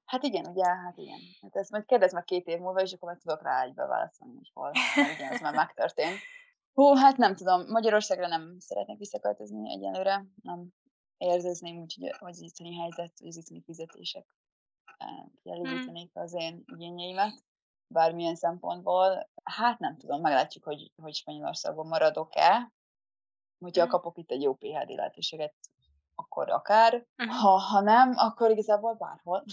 Hát 0.05 0.23
igen, 0.23 0.47
ugye, 0.47 0.65
hát 0.65 0.97
igen. 0.97 1.21
Hát 1.43 1.57
ezt 1.57 1.71
majd 1.71 1.85
kérdezz 1.85 2.13
meg 2.13 2.25
két 2.25 2.47
év 2.47 2.59
múlva, 2.59 2.81
és 2.81 2.93
akkor 2.93 3.09
meg 3.09 3.21
tudok 3.21 3.43
rá 3.43 3.63
egybe 3.63 3.87
válaszolni, 3.87 4.35
hogy 4.37 4.51
hol. 4.53 4.71
Hát 4.75 5.13
igen, 5.13 5.33
ez 5.33 5.41
már 5.41 5.55
megtörtént. 5.55 6.19
Hú, 6.73 6.95
hát 6.95 7.17
nem 7.17 7.35
tudom, 7.35 7.71
Magyarországra 7.71 8.27
nem 8.27 8.57
szeretnék 8.59 8.99
visszaköltözni 8.99 9.73
egyelőre, 9.73 10.25
nem 10.43 10.69
érzezném 11.17 11.77
úgy, 11.77 11.95
hogy 11.95 12.29
az 12.29 12.41
itteni 12.41 12.77
helyzet, 12.77 13.13
az 13.25 13.37
itteni 13.37 13.63
fizetések 13.63 14.27
eh, 14.97 15.25
kielégítenék 15.43 16.11
az 16.13 16.35
én 16.35 16.65
igényeimet, 16.67 17.45
bármilyen 17.93 18.35
szempontból. 18.35 19.31
Hát 19.45 19.79
nem 19.79 19.97
tudom, 19.97 20.21
meglátjuk, 20.21 20.65
hogy, 20.65 20.93
hogy 21.03 21.15
Spanyolországban 21.15 21.87
maradok-e. 21.87 22.73
Hogyha 23.61 23.85
mm. 23.85 23.89
kapok 23.89 24.19
itt 24.19 24.31
egy 24.31 24.43
jó 24.43 24.55
PHD 24.55 24.91
lehetőséget, 24.91 25.55
akkor 26.15 26.51
akár. 26.51 27.07
Uh-huh. 27.19 27.37
Ha, 27.37 27.49
ha 27.49 27.81
nem, 27.81 28.13
akkor 28.17 28.51
igazából 28.51 28.95
bárhol. 28.95 29.45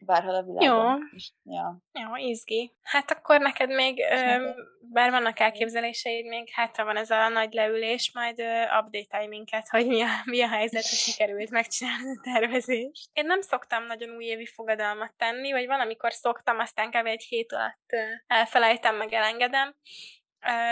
Bárhol 0.00 0.34
a 0.34 0.42
világon. 0.42 1.10
Jó. 1.42 1.52
Ja. 1.54 1.76
Jó, 1.92 2.16
izgi. 2.16 2.76
Hát 2.82 3.10
akkor 3.10 3.40
neked 3.40 3.68
még, 3.68 4.00
ö, 4.10 4.50
bár 4.80 5.10
vannak 5.10 5.40
elképzeléseid, 5.40 6.26
még 6.26 6.48
hátra 6.52 6.84
van 6.84 6.96
ez 6.96 7.10
a 7.10 7.28
nagy 7.28 7.52
leülés, 7.52 8.10
majd 8.14 8.40
update 8.80 9.26
minket, 9.26 9.68
hogy 9.68 9.86
mi 9.86 10.02
a, 10.02 10.08
mi 10.24 10.42
a 10.42 10.48
helyzet, 10.48 10.82
hogy 10.88 10.98
sikerült 10.98 11.50
megcsinálni 11.50 12.10
a 12.16 12.20
tervezést. 12.22 13.08
Én 13.12 13.26
nem 13.26 13.40
szoktam 13.40 13.84
nagyon 13.84 14.16
újévi 14.16 14.46
fogadalmat 14.46 15.14
tenni, 15.16 15.52
vagy 15.52 15.66
valamikor 15.66 16.12
szoktam, 16.12 16.58
aztán 16.58 16.90
kb. 16.90 17.06
egy 17.06 17.22
hét 17.22 17.52
alatt 17.52 17.92
elfelejtem, 18.26 18.96
meg 18.96 19.12
elengedem. 19.12 19.76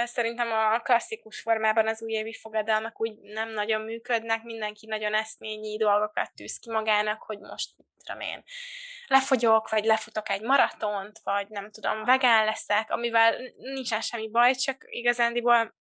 Szerintem 0.05 0.53
a 0.53 0.79
klasszikus 0.79 1.41
formában 1.41 1.89
az 1.89 2.03
újévi 2.03 2.33
fogadalmak 2.33 3.01
úgy 3.01 3.19
nem 3.21 3.53
nagyon 3.53 3.81
működnek, 3.81 4.43
mindenki 4.43 4.87
nagyon 4.87 5.15
eszményi 5.15 5.77
dolgokat 5.77 6.35
tűz 6.35 6.59
ki 6.59 6.71
magának, 6.71 7.23
hogy 7.23 7.39
most, 7.39 7.71
tudom 8.05 8.21
én, 8.21 8.43
lefogyok, 9.07 9.69
vagy 9.69 9.85
lefutok 9.85 10.29
egy 10.31 10.43
maratont, 10.43 11.21
vagy 11.25 11.49
nem 11.49 11.71
tudom, 11.71 12.05
vegán 12.05 12.45
leszek, 12.45 12.91
amivel 12.91 13.35
nincsen 13.57 14.01
semmi 14.01 14.31
baj, 14.31 14.55
csak 14.55 14.85
igazándiból 14.87 15.75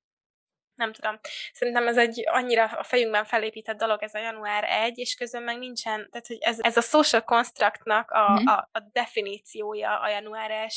nem 0.76 0.94
tudom, 0.94 1.20
szerintem 1.54 1.88
ez 1.88 1.98
egy 1.98 2.24
annyira 2.26 2.66
a 2.66 2.84
fejünkben 2.84 3.26
felépített 3.26 3.78
dolog, 3.78 4.04
ez 4.04 4.14
a 4.14 4.20
január 4.20 4.64
1, 4.64 4.98
és 4.98 5.16
közben 5.16 5.44
meg 5.44 5.58
nincsen, 5.58 6.08
tehát 6.12 6.28
hogy 6.28 6.38
ez, 6.40 6.58
ez 6.60 6.78
a 6.78 6.82
social 6.82 7.22
constructnak 7.22 8.12
a, 8.12 8.32
mm. 8.32 8.48
a, 8.48 8.70
a 8.72 8.80
definíciója 8.92 10.00
a 10.00 10.10
január 10.10 10.52
1 10.52 10.72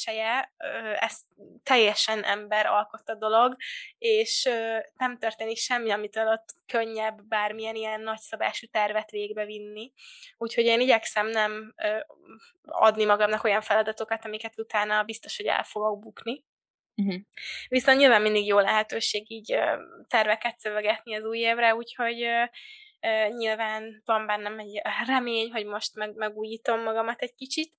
ez 0.98 1.20
teljesen 1.62 2.24
ember 2.24 2.66
alkotta 2.66 3.14
dolog, 3.14 3.56
és 3.98 4.48
nem 4.96 5.18
történik 5.18 5.56
semmi, 5.56 5.90
amitől 5.90 6.28
ott 6.28 6.54
könnyebb 6.66 7.22
bármilyen 7.28 7.74
ilyen 7.74 8.00
nagyszabású 8.00 8.66
tervet 8.66 9.10
végbe 9.10 9.44
vinni. 9.44 9.92
Úgyhogy 10.36 10.64
én 10.64 10.80
igyekszem 10.80 11.26
nem 11.26 11.74
adni 12.62 13.04
magamnak 13.04 13.44
olyan 13.44 13.60
feladatokat, 13.60 14.24
amiket 14.24 14.58
utána 14.58 15.02
biztos, 15.02 15.36
hogy 15.36 15.46
el 15.46 15.64
fogok 15.64 15.98
bukni. 15.98 16.44
Uh-huh. 17.02 17.20
Viszont 17.68 17.98
nyilván 17.98 18.22
mindig 18.22 18.46
jó 18.46 18.58
lehetőség 18.58 19.30
így 19.30 19.58
terveket 20.08 20.58
szövegetni 20.58 21.14
az 21.14 21.24
új 21.24 21.38
évre, 21.38 21.74
úgyhogy 21.74 22.26
nyilván 23.36 24.02
van 24.04 24.26
bennem 24.26 24.58
egy 24.58 24.80
remény, 25.06 25.50
hogy 25.50 25.66
most 25.66 25.94
meg, 25.94 26.14
megújítom 26.14 26.82
magamat 26.82 27.20
egy 27.20 27.34
kicsit, 27.34 27.72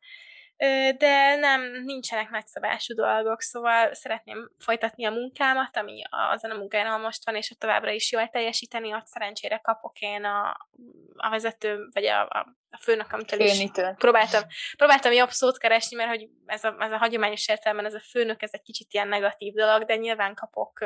de 0.98 1.36
nem, 1.36 1.62
nincsenek 1.84 2.30
nagyszabású 2.30 2.94
dolgok, 2.94 3.42
szóval 3.42 3.94
szeretném 3.94 4.52
folytatni 4.58 5.06
a 5.06 5.12
munkámat, 5.12 5.78
ami 5.78 6.02
azon 6.10 6.52
a 6.52 6.58
munkán, 6.58 6.86
ahol 6.86 7.00
most 7.00 7.26
van, 7.26 7.36
és 7.36 7.52
ott 7.52 7.60
továbbra 7.60 7.92
is 7.92 8.12
jól 8.12 8.30
teljesíteni, 8.30 8.94
ott 8.94 9.06
szerencsére 9.06 9.58
kapok 9.58 10.00
én 10.00 10.24
a, 10.24 10.68
a 11.16 11.30
vezető, 11.30 11.88
vagy 11.94 12.06
a, 12.06 12.22
a 12.22 12.58
a 12.72 12.78
főnökömtől 12.82 13.40
is 13.40 13.66
próbáltam, 13.98 14.42
próbáltam 14.78 15.12
jobb 15.12 15.30
szót 15.30 15.58
keresni, 15.58 15.96
mert 15.96 16.10
hogy 16.10 16.28
ez 16.46 16.64
a, 16.64 16.76
ez 16.80 16.92
a 16.92 16.98
hagyományos 16.98 17.48
értelemben 17.48 17.86
ez 17.86 17.94
a 17.94 18.00
főnök, 18.10 18.42
ez 18.42 18.50
egy 18.54 18.62
kicsit 18.62 18.94
ilyen 18.94 19.08
negatív 19.08 19.54
dolog, 19.54 19.84
de 19.84 19.96
nyilván 19.96 20.36
kapok 20.36 20.86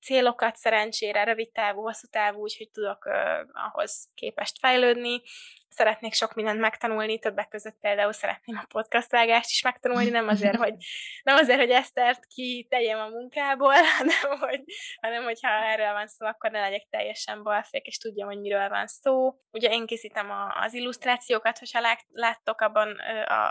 célokat 0.00 0.56
szerencsére, 0.56 1.24
rövid 1.24 1.50
távú, 1.52 1.82
hosszú 1.82 2.06
távú, 2.06 2.40
úgyhogy 2.40 2.70
tudok 2.70 3.04
ahhoz 3.52 4.08
képest 4.14 4.58
fejlődni, 4.58 5.22
szeretnék 5.70 6.14
sok 6.14 6.34
mindent 6.34 6.60
megtanulni, 6.60 7.18
többek 7.18 7.48
között 7.48 7.76
például 7.80 8.12
szeretném 8.12 8.56
a 8.56 8.66
podcastvágást 8.68 9.50
is 9.50 9.62
megtanulni, 9.62 10.10
nem 10.10 10.28
azért, 10.28 10.56
hogy, 10.56 10.74
nem 11.22 11.36
azért, 11.36 11.58
hogy 11.58 11.70
Esztert 11.70 12.26
tegyem 12.68 12.98
a 12.98 13.08
munkából, 13.08 13.74
hanem, 13.98 14.38
hogy, 14.38 14.64
hanem 15.00 15.24
hogyha 15.24 15.48
erről 15.48 15.92
van 15.92 16.06
szó, 16.06 16.26
akkor 16.26 16.50
ne 16.50 16.60
legyek 16.60 16.86
teljesen 16.90 17.42
balfék, 17.42 17.86
és 17.86 17.98
tudjam, 17.98 18.28
hogy 18.28 18.40
miről 18.40 18.68
van 18.68 18.86
szó. 18.86 19.34
Ugye 19.50 19.70
én 19.70 19.86
készítem 19.86 20.30
a, 20.30 20.62
az 20.64 20.74
illusztrációkat, 20.74 21.58
hogyha 21.58 21.80
lát, 21.80 22.06
láttok 22.12 22.60
abban 22.60 22.96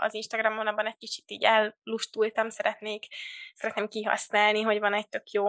az 0.00 0.14
Instagramon, 0.14 0.66
abban 0.66 0.86
egy 0.86 0.96
kicsit 0.96 1.30
így 1.30 1.44
ellustultam, 1.44 2.50
szeretnék, 2.50 3.06
szeretném 3.54 3.88
kihasználni, 3.88 4.62
hogy 4.62 4.78
van 4.78 4.94
egy 4.94 5.08
tök 5.08 5.30
jó 5.30 5.44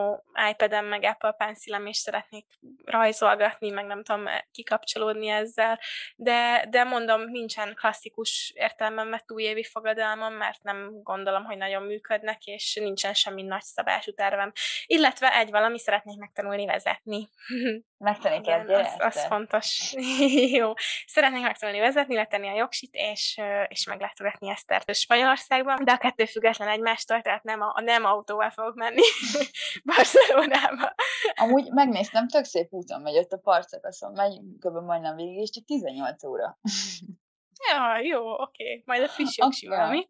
iPad-em, 0.50 0.86
meg 0.86 1.04
Apple 1.04 1.32
pencilem, 1.32 1.86
és 1.86 1.98
szeretnék 1.98 2.46
rajzolgatni, 2.86 3.70
meg 3.70 3.86
nem 3.86 4.04
tudom 4.04 4.26
kikapcsolódni 4.52 5.28
ezzel, 5.28 5.80
de 6.16 6.61
de, 6.69 6.84
mondom, 6.84 7.21
nincsen 7.21 7.76
klasszikus 7.76 8.52
értelemben 8.56 9.10
vett 9.10 9.32
újévi 9.32 9.63
fogadalmam, 9.63 10.34
mert 10.34 10.63
nem 10.63 11.04
gondolom, 11.04 11.43
hogy 11.43 11.58
nagyon 11.58 11.84
működnek, 11.84 12.45
és 12.45 12.76
nincsen 12.76 13.13
semmi 13.13 13.41
nagy 13.41 13.62
szabású 13.62 14.13
tervem. 14.13 14.52
Illetve 14.86 15.38
egy 15.38 15.50
valami, 15.50 15.80
szeretnék 15.80 16.17
megtanulni 16.17 16.65
vezetni. 16.65 17.30
Megtanulni 18.02 18.44
kell, 18.46 18.74
az, 18.74 18.96
az 18.98 19.26
fontos. 19.26 19.94
Jó. 20.60 20.74
Szeretnék 21.06 21.42
megtanulni 21.42 21.82
vezetni, 21.82 22.16
letenni 22.16 22.48
a 22.48 22.56
jogsit, 22.56 22.90
és, 22.94 23.40
és 23.68 23.86
meglátogatni 23.86 24.50
Esztert 24.50 24.96
Spanyolországban, 24.96 25.84
de 25.84 25.92
a 25.92 25.98
kettő 25.98 26.26
független 26.26 26.68
egymástól, 26.68 27.22
tehát 27.22 27.44
nem, 27.44 27.62
a, 27.62 27.82
nem 27.82 28.06
autóval 28.06 28.50
fogok 28.50 28.76
menni 28.76 29.02
Barcelonába. 29.86 30.94
Amúgy 31.36 31.72
megnéztem, 31.72 32.28
tök 32.28 32.44
szép 32.44 32.68
úton 32.72 33.02
megy 33.02 33.18
ott 33.18 33.32
a 33.32 33.38
parcakaszon, 33.38 34.12
megy 34.12 34.40
kb. 34.60 34.86
majdnem 34.86 35.16
végig, 35.16 35.42
és 35.42 35.50
csak 35.50 35.64
18 35.66 36.24
óra 36.24 36.60
Ja, 37.70 38.00
jó, 38.04 38.32
oké. 38.32 38.64
Okay. 38.64 38.84
Majd 38.86 39.02
a 39.02 39.08
friss 39.08 39.38
jogsival, 39.38 39.90
mi? 39.90 40.10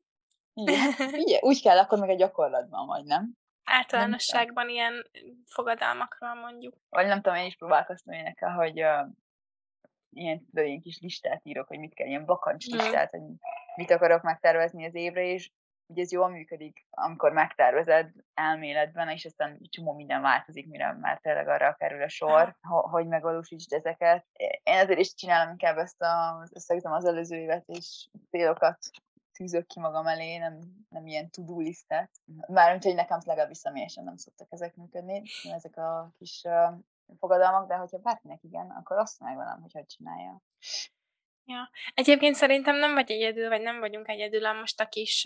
Igen. 0.53 0.93
Ugye, 1.23 1.39
úgy 1.41 1.61
kell 1.61 1.77
akkor 1.77 1.99
meg 1.99 2.09
a 2.09 2.15
gyakorlatban, 2.15 2.87
vagy 2.87 3.03
nem? 3.03 3.39
Általánosságban 3.71 4.69
ilyen 4.69 5.09
fogadalmakról 5.45 6.33
mondjuk. 6.33 6.75
Vagy 6.89 7.07
nem 7.07 7.21
tudom, 7.21 7.37
én 7.37 7.45
is 7.45 7.55
próbálkoztam 7.55 8.13
énekel, 8.13 8.49
hogy 8.49 8.83
uh, 8.83 9.07
ilyen, 10.13 10.45
tudod, 10.45 10.65
ilyen 10.65 10.81
kis 10.81 10.99
listát 11.01 11.41
írok, 11.43 11.67
hogy 11.67 11.79
mit 11.79 11.93
kell, 11.93 12.07
ilyen 12.07 12.25
bakancs 12.25 12.65
listát, 12.65 13.17
mm. 13.17 13.19
hogy 13.19 13.29
mit 13.75 13.91
akarok 13.91 14.21
megtervezni 14.21 14.85
az 14.85 14.95
évre, 14.95 15.23
és 15.23 15.51
ugye 15.91 16.01
ez 16.01 16.11
jól 16.11 16.29
működik, 16.29 16.85
amikor 16.89 17.31
megtervezed 17.31 18.11
elméletben, 18.33 19.09
és 19.09 19.25
aztán 19.25 19.59
csomó 19.69 19.93
minden 19.93 20.21
változik, 20.21 20.67
mire 20.67 20.97
már 21.01 21.19
tényleg 21.19 21.47
arra 21.47 21.73
kerül 21.73 22.01
a 22.01 22.09
sor, 22.09 22.55
hogy 22.67 23.07
megvalósítsd 23.07 23.73
ezeket. 23.73 24.25
Én 24.63 24.79
azért 24.79 24.99
is 24.99 25.13
csinálom 25.13 25.51
inkább 25.51 25.77
ezt 25.77 26.01
a, 26.01 26.43
összegzem 26.53 26.91
az 26.91 27.05
előző 27.05 27.35
évet, 27.35 27.63
és 27.67 28.09
célokat 28.29 28.77
tűzök 29.31 29.65
ki 29.65 29.79
magam 29.79 30.07
elé, 30.07 30.37
nem, 30.37 30.59
nem 30.89 31.07
ilyen 31.07 31.29
to-do 31.29 31.59
listet. 31.59 32.11
Mármint, 32.47 32.83
hogy 32.83 32.95
nekem 32.95 33.19
legalábbis 33.25 33.57
személyesen 33.57 34.03
nem 34.03 34.15
szoktak 34.15 34.47
ezek 34.51 34.75
működni, 34.75 35.21
ezek 35.43 35.77
a 35.77 36.11
kis 36.17 36.43
uh, 36.43 36.79
fogadalmak, 37.19 37.67
de 37.67 37.75
hogyha 37.75 37.97
bárkinek 37.97 38.43
igen, 38.43 38.69
akkor 38.69 38.97
azt 38.97 39.19
megvan, 39.19 39.61
hogy 39.61 39.71
hogy 39.71 39.85
csinálja. 39.85 40.41
Ja. 41.45 41.69
Egyébként 41.93 42.35
szerintem 42.35 42.75
nem 42.75 42.93
vagy 42.93 43.11
egyedül, 43.11 43.49
vagy 43.49 43.61
nem 43.61 43.79
vagyunk 43.79 44.07
egyedül 44.07 44.45
a 44.45 44.53
most 44.53 44.79
a 44.79 44.85
kis 44.85 45.23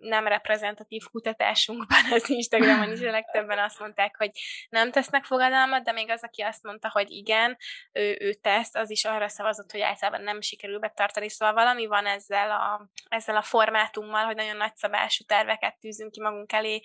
nem 0.00 0.26
reprezentatív 0.26 1.02
kutatásunkban 1.10 1.98
az 2.12 2.30
Instagramon 2.30 2.92
is 2.92 3.00
a 3.00 3.10
legtöbben 3.10 3.58
azt 3.58 3.78
mondták, 3.78 4.16
hogy 4.16 4.30
nem 4.68 4.90
tesznek 4.90 5.24
fogadalmat, 5.24 5.84
de 5.84 5.92
még 5.92 6.10
az, 6.10 6.22
aki 6.22 6.42
azt 6.42 6.62
mondta, 6.62 6.90
hogy 6.92 7.10
igen, 7.10 7.56
ő, 7.92 8.16
ő 8.20 8.32
tesz, 8.32 8.74
az 8.74 8.90
is 8.90 9.04
arra 9.04 9.28
szavazott, 9.28 9.70
hogy 9.70 9.80
általában 9.80 10.22
nem 10.22 10.40
sikerül 10.40 10.78
betartani. 10.78 11.28
Szóval 11.28 11.54
valami 11.54 11.86
van 11.86 12.06
ezzel 12.06 12.50
a, 12.50 12.88
ezzel 13.08 13.36
a 13.36 13.42
formátummal, 13.42 14.24
hogy 14.24 14.36
nagyon 14.36 14.56
nagyszabású 14.56 15.24
terveket 15.24 15.78
tűzünk 15.80 16.10
ki 16.10 16.20
magunk 16.20 16.52
elé, 16.52 16.80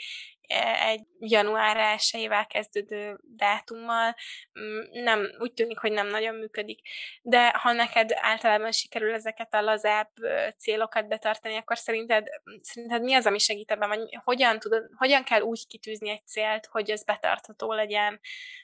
egy 0.89 1.01
január 1.19 1.99
1 2.11 2.47
kezdődő 2.47 3.19
dátummal, 3.35 4.15
mm, 4.59 5.03
nem, 5.03 5.29
úgy 5.39 5.53
tűnik, 5.53 5.77
hogy 5.77 5.91
nem 5.91 6.07
nagyon 6.07 6.35
működik. 6.35 6.79
De 7.21 7.49
ha 7.49 7.71
neked 7.71 8.09
általában 8.15 8.71
sikerül 8.71 9.13
ezeket 9.13 9.53
a 9.53 9.61
lazább 9.61 10.09
célokat 10.57 11.07
betartani, 11.07 11.55
akkor 11.55 11.77
szerinted, 11.77 12.27
szerinted 12.61 13.03
mi 13.03 13.13
az, 13.13 13.25
ami 13.25 13.37
segít 13.37 13.71
ebben, 13.71 13.89
vagy 13.89 14.19
hogyan, 14.23 14.59
tudod, 14.59 14.89
hogyan 14.95 15.23
kell 15.23 15.41
úgy 15.41 15.67
kitűzni 15.67 16.09
egy 16.09 16.25
célt, 16.25 16.65
hogy 16.65 16.89
ez 16.89 17.03
betartható 17.03 17.73
legyen? 17.73 18.19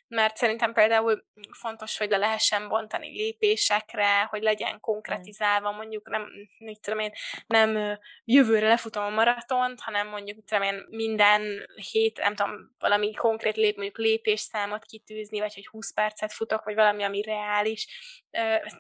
mert 0.10 0.38
szerintem 0.38 0.74
például 0.74 1.26
fontos, 1.60 1.98
hogy 1.98 2.10
le 2.10 2.18
lehessen 2.18 2.68
bontani 2.68 3.08
lépésekre, 3.08 4.24
hogy 4.24 4.42
legyen 4.42 4.80
konkretizálva, 4.80 5.72
mondjuk 5.72 6.10
nem, 6.10 6.30
mit 6.58 6.82
tudom 6.82 7.00
én, 7.00 7.12
nem 7.48 8.00
jövőre 8.26 8.68
lefutom 8.68 9.04
a 9.04 9.10
maratont, 9.10 9.80
hanem 9.80 10.08
mondjuk, 10.08 10.46
tudom 10.46 10.64
én, 10.64 10.86
minden 10.90 11.69
hét, 11.76 12.18
nem 12.18 12.36
tudom, 12.36 12.76
valami 12.80 13.14
konkrét 13.14 13.56
lép, 13.56 13.76
mondjuk 13.76 13.98
lépésszámot 13.98 14.86
kitűzni, 14.86 15.40
vagy 15.40 15.54
hogy 15.54 15.68
20 15.68 15.94
percet 15.94 16.34
futok, 16.34 16.64
vagy 16.64 16.76
valami, 16.76 17.04
ami 17.04 17.22
reális. 17.22 17.88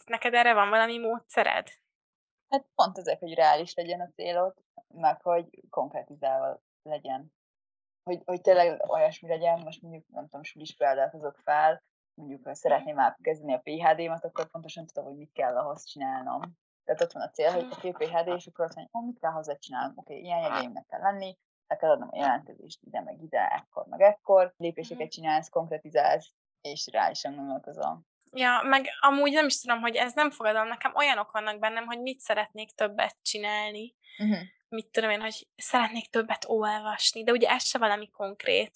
Neked 0.06 0.34
erre 0.34 0.54
van 0.54 0.69
valami 0.69 0.97
módszered? 0.97 1.67
Hát 2.49 2.65
pont 2.75 2.97
ezek, 2.97 3.19
hogy 3.19 3.34
reális 3.34 3.73
legyen 3.73 4.02
a 4.02 4.12
célod, 4.15 4.54
meg 4.88 5.21
hogy 5.21 5.45
konkrétizálva 5.69 6.62
legyen. 6.84 7.34
Hogy, 8.04 8.21
hogy 8.25 8.41
tényleg 8.41 8.89
olyasmi 8.89 9.28
legyen, 9.28 9.60
most 9.60 9.82
mondjuk, 9.82 10.06
nem 10.08 10.23
tudom, 10.23 10.43
sulis 10.43 10.75
példát 10.75 11.12
hozok 11.12 11.38
fel, 11.43 11.84
mondjuk, 12.13 12.43
ha 12.43 12.56
szeretném 12.56 12.95
már 12.95 13.17
kezdeni 13.21 13.54
a 13.54 13.62
PHD-mat, 13.63 14.25
akkor 14.25 14.49
pontosan 14.49 14.86
tudom, 14.86 15.10
hogy 15.10 15.17
mit 15.17 15.32
kell 15.32 15.58
ahhoz 15.58 15.86
csinálnom. 15.86 16.41
Tehát 16.84 17.02
ott 17.02 17.12
van 17.12 17.23
a 17.23 17.30
cél, 17.30 17.52
hogy 17.52 17.67
a 17.82 17.97
PHD, 17.97 18.28
és 18.28 18.47
akkor 18.47 18.65
azt 18.65 18.75
mondja, 18.75 18.99
oh, 18.99 19.06
mit 19.06 19.19
kell 19.19 19.32
hozzá 19.32 19.56
csinálnom, 19.56 19.93
oké, 19.95 20.13
okay, 20.13 20.25
ilyen 20.25 20.41
jegyeimnek 20.41 20.86
kell 20.86 20.99
lenni, 20.99 21.38
le 21.69 21.75
kell 21.75 21.89
adnom 21.89 22.10
a 22.12 22.17
jelentkezést 22.17 22.79
ide, 22.84 23.01
meg 23.01 23.21
ide, 23.21 23.47
ekkor, 23.47 23.86
meg 23.86 24.01
ekkor, 24.01 24.53
lépéseket 24.58 25.12
csinálsz, 25.12 25.49
konkretizálsz, 25.49 26.34
és 26.62 26.88
reálisan 26.91 27.36
gondolkozol. 27.36 28.01
Ja, 28.32 28.62
meg 28.63 28.88
amúgy 28.99 29.32
nem 29.32 29.45
is 29.45 29.60
tudom, 29.60 29.82
hogy 29.82 29.95
ez 29.95 30.13
nem 30.13 30.32
fogadom, 30.32 30.67
nekem 30.67 30.95
olyanok 30.95 31.32
vannak 31.32 31.60
bennem, 31.60 31.86
hogy 31.86 32.01
mit 32.01 32.19
szeretnék 32.19 32.71
többet 32.71 33.17
csinálni. 33.21 33.95
Uh-huh. 34.17 34.39
Mit 34.69 34.88
tudom 34.88 35.10
én, 35.10 35.21
hogy 35.21 35.47
szeretnék 35.55 36.10
többet 36.10 36.45
olvasni, 36.47 37.23
de 37.23 37.32
ugye 37.32 37.49
ez 37.49 37.63
se 37.65 37.77
valami 37.77 38.10
konkrét. 38.10 38.71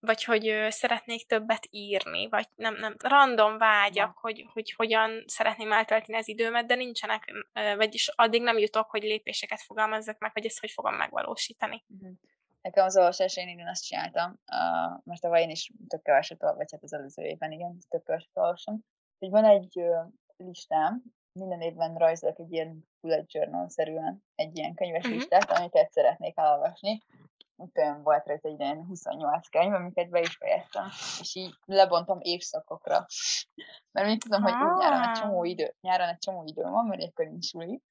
Vagy 0.00 0.24
hogy 0.24 0.48
ö, 0.48 0.70
szeretnék 0.70 1.26
többet 1.26 1.66
írni, 1.70 2.28
vagy 2.28 2.46
nem, 2.54 2.74
nem, 2.74 2.94
random 2.98 3.58
vágyak, 3.58 4.06
ja. 4.06 4.18
hogy, 4.20 4.46
hogy 4.52 4.72
hogyan 4.72 5.24
szeretném 5.26 5.72
eltölteni 5.72 6.18
az 6.18 6.28
időmet, 6.28 6.66
de 6.66 6.74
nincsenek, 6.74 7.32
ö, 7.52 7.76
vagyis 7.76 8.08
addig 8.08 8.42
nem 8.42 8.58
jutok, 8.58 8.90
hogy 8.90 9.02
lépéseket 9.02 9.62
fogalmazzak 9.62 10.18
meg, 10.18 10.32
hogy 10.32 10.46
ezt 10.46 10.60
hogy 10.60 10.70
fogom 10.70 10.94
megvalósítani. 10.94 11.84
Uh-huh. 11.88 12.18
Nekem 12.66 12.84
az 12.84 12.96
olvasás 12.96 13.36
én 13.36 13.48
idén 13.48 13.68
azt 13.68 13.84
csináltam, 13.84 14.30
uh, 14.30 15.00
mert 15.04 15.20
tavaly 15.20 15.42
én 15.42 15.50
is 15.50 15.72
tök 15.88 16.02
keveset, 16.02 16.40
vagy 16.40 16.70
hát 16.72 16.82
az 16.82 16.92
előző 16.92 17.22
évben 17.22 17.52
igen, 17.52 17.78
tök 17.88 18.04
keveset 18.04 18.36
olvasom, 18.36 18.80
hogy 19.18 19.30
van 19.30 19.44
egy 19.44 19.80
listám, 20.36 21.02
minden 21.32 21.60
évben 21.60 21.94
rajzolok 21.94 22.38
egy 22.38 22.52
ilyen 22.52 22.88
bullet 23.00 23.32
journal-szerűen 23.32 24.24
egy 24.34 24.56
ilyen 24.56 24.74
könyves 24.74 25.04
uh-huh. 25.04 25.18
listát, 25.18 25.50
amiket 25.50 25.92
szeretnék 25.92 26.38
elolvasni. 26.38 27.02
Olyan 27.74 28.02
volt 28.02 28.26
rajta 28.26 28.48
egy 28.48 28.60
ilyen 28.60 28.84
28 28.84 29.48
könyv, 29.48 29.72
amiket 29.72 30.10
be 30.10 30.20
is 30.20 30.36
fejeztem, 30.36 30.86
és 31.20 31.34
így 31.34 31.54
lebontom 31.64 32.18
évszakokra. 32.20 33.06
Mert 33.92 34.06
még 34.06 34.22
tudom, 34.22 34.42
hogy 34.42 34.52
úgy 34.52 34.78
nyáron 34.78 35.02
egy 35.02 35.20
csomó 35.20 35.44
idő, 35.44 35.74
nyáron 35.80 36.08
egy 36.08 36.18
csomó 36.18 36.44
idő 36.46 36.62
van, 36.62 36.86
mert 36.86 37.02
akkor 37.02 37.26
nincs 37.26 37.44
suli, 37.44 37.82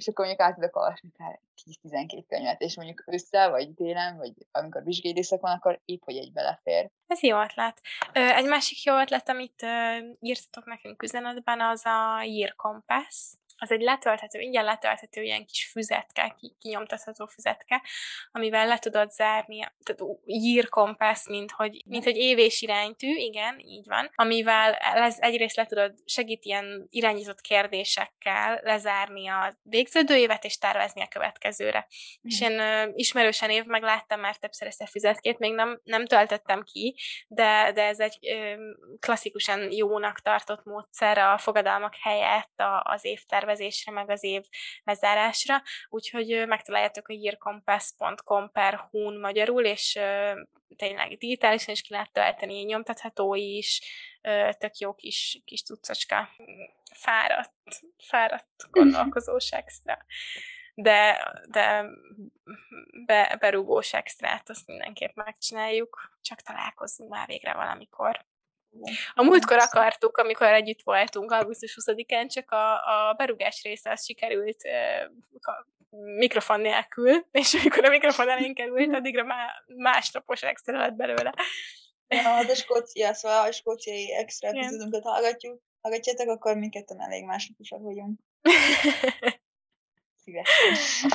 és 0.00 0.08
akkor 0.08 0.24
mondjuk 0.24 0.46
át 0.46 0.54
tudok 0.54 0.76
olvasni 0.76 1.10
akár 1.18 1.40
10-12 1.82 2.24
könyvet, 2.28 2.60
és 2.60 2.76
mondjuk 2.76 3.02
össze, 3.06 3.48
vagy 3.48 3.70
télen, 3.74 4.16
vagy 4.16 4.32
amikor 4.50 4.84
vizsgai 4.84 5.10
időszak 5.10 5.40
van, 5.40 5.52
akkor 5.52 5.80
épp, 5.84 6.02
hogy 6.04 6.16
egy 6.16 6.32
belefér. 6.32 6.90
Ez 7.06 7.22
jó 7.22 7.42
ötlet. 7.42 7.80
Egy 8.12 8.46
másik 8.46 8.82
jó 8.82 8.98
ötlet, 8.98 9.28
amit 9.28 9.66
írtatok 10.20 10.64
nekünk 10.64 11.02
üzenetben, 11.02 11.60
az 11.60 11.86
a 11.86 12.22
Year 12.22 12.54
Compass 12.56 13.34
az 13.60 13.70
egy 13.70 13.80
letölthető, 13.80 14.40
ingyen 14.40 14.64
letölthető 14.64 15.22
ilyen 15.22 15.46
kis 15.46 15.70
füzetke, 15.72 16.36
kinyomtatható 16.58 17.26
füzetke, 17.26 17.82
amivel 18.32 18.66
le 18.66 18.78
tudod 18.78 19.10
zárni, 19.10 19.58
tehát 19.84 20.68
compass, 20.68 21.26
mint 21.28 21.50
hogy, 21.50 21.82
mint 21.86 22.04
hogy 22.04 22.16
évés 22.16 22.62
iránytű, 22.62 23.08
igen, 23.08 23.58
így 23.58 23.86
van, 23.86 24.10
amivel 24.14 24.74
ez 24.74 25.16
egyrészt 25.18 25.56
le 25.56 25.66
tudod, 25.66 25.94
segít 26.04 26.44
ilyen 26.44 26.86
irányított 26.90 27.40
kérdésekkel 27.40 28.60
lezárni 28.62 29.28
a 29.28 29.54
végződő 29.62 30.16
évet, 30.16 30.44
és 30.44 30.58
tervezni 30.58 31.02
a 31.02 31.08
következőre. 31.08 31.78
Mm. 31.78 32.28
És 32.28 32.40
én 32.40 32.60
uh, 32.60 32.92
ismerősen 32.94 33.50
év 33.50 33.64
megláttam 33.64 34.20
már 34.20 34.36
többször 34.36 34.68
ezt 34.68 34.82
a 34.82 34.86
füzetkét, 34.86 35.38
még 35.38 35.54
nem, 35.54 35.80
nem 35.84 36.06
töltöttem 36.06 36.62
ki, 36.62 36.96
de, 37.28 37.72
de 37.74 37.82
ez 37.82 38.00
egy 38.00 38.18
uh, 38.20 38.98
klasszikusan 39.00 39.72
jónak 39.72 40.20
tartott 40.20 40.64
módszer 40.64 41.18
a 41.18 41.38
fogadalmak 41.38 41.94
helyett 42.02 42.58
a, 42.60 42.82
az 42.84 43.04
évtervezésre 43.50 43.58
tervezésre, 43.60 43.92
meg 43.92 44.10
az 44.10 44.24
év 44.24 44.42
lezárásra, 44.84 45.62
úgyhogy 45.88 46.44
megtaláljátok 46.46 47.08
a 47.08 47.12
yearcompass.com 47.12 48.50
per 48.52 48.74
hun 48.90 49.18
magyarul, 49.20 49.64
és 49.64 49.98
tényleg 50.76 51.16
digitálisan 51.18 51.74
is 51.74 51.82
ki 51.82 51.92
lehet 51.92 52.12
tölteni, 52.12 52.62
nyomtatható 52.62 53.34
is, 53.34 53.80
tök 54.58 54.76
jó 54.78 54.94
kis, 54.94 55.42
kis 55.44 55.62
tucacska. 55.62 56.28
Fáradt, 56.94 57.80
fáradt 57.98 58.70
gondolkozós 58.70 59.50
extra. 59.50 59.98
De, 60.74 61.32
de 61.48 61.84
be, 63.06 63.36
berúgós 63.40 63.92
extrát 63.92 64.50
azt 64.50 64.66
mindenképp 64.66 65.14
megcsináljuk, 65.14 66.18
csak 66.20 66.40
találkozzunk 66.40 67.10
már 67.10 67.26
végre 67.26 67.54
valamikor. 67.54 68.28
A 69.14 69.22
múltkor 69.22 69.58
akartuk, 69.58 70.16
amikor 70.16 70.46
együtt 70.46 70.82
voltunk 70.82 71.30
augusztus 71.30 71.78
20-án, 71.80 72.32
csak 72.32 72.50
a, 72.50 72.72
a 72.72 73.14
berugás 73.16 73.62
része 73.62 73.90
az 73.90 74.04
sikerült 74.04 74.62
a 75.40 75.66
mikrofon 75.90 76.60
nélkül, 76.60 77.26
és 77.32 77.54
amikor 77.54 77.84
a 77.84 77.88
mikrofon 77.88 78.28
elén 78.28 78.54
került, 78.54 78.94
addigra 78.94 79.24
má, 79.24 79.46
másnapos 79.66 80.42
extra 80.42 80.78
lett 80.78 80.94
belőle. 80.94 81.34
Ja, 82.08 82.44
de 82.44 82.54
Skócia, 82.54 83.14
szóval 83.14 83.46
a 83.46 83.52
skóciai 83.52 84.12
extra 84.12 84.48
epizódunkat 84.48 85.02
hallgatjuk, 85.02 85.62
hallgatjátok, 85.80 86.28
akkor 86.28 86.56
mindketten 86.56 87.00
elég 87.00 87.24
másnaposak 87.24 87.80
vagyunk. 87.80 88.20
Szívesen. 90.22 91.10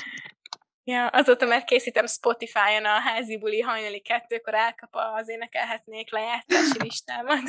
Ja, 0.88 1.08
azóta 1.08 1.46
már 1.46 1.64
készítem 1.64 2.08
Spotify-on 2.08 2.86
a 2.86 3.00
házi 3.00 3.38
buli 3.38 3.60
hajnali 3.60 4.02
kettőkor 4.02 4.54
elkap 4.54 4.90
az 4.92 5.30
énekelhetnék 5.30 6.12
lejátszási 6.12 6.82
listámat. 6.84 7.42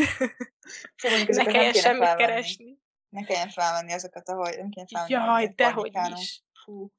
Szóval 0.96 1.18
ne 1.26 1.44
kelljen 1.44 1.72
semmit 1.72 2.02
felvenni. 2.02 2.26
keresni. 2.26 2.78
Ne 3.08 3.24
kelljen 3.24 3.48
felvenni 3.48 3.92
azokat, 3.92 4.28
ahogy 4.28 4.56
nem 4.56 4.70
kelljen 4.70 4.86
felvenni. 4.86 5.30
Jaj, 5.30 5.52
dehogy 5.54 5.92
is. 6.18 6.42
Fú, 6.64 6.90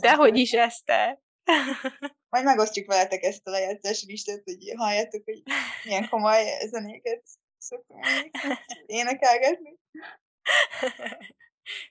dehogy 0.00 0.36
is 0.36 0.52
ezt 0.52 0.84
te. 0.84 1.20
Majd 2.30 2.44
megosztjuk 2.44 2.86
veletek 2.86 3.22
ezt 3.22 3.46
a 3.46 3.50
lejátszási 3.50 4.06
listát, 4.06 4.42
hogy 4.44 4.72
halljátok, 4.76 5.24
hogy 5.24 5.42
milyen 5.84 6.08
komoly 6.08 6.44
zenéket 6.66 7.22
szoktunk 7.58 8.06
énekelgetni. 8.86 9.78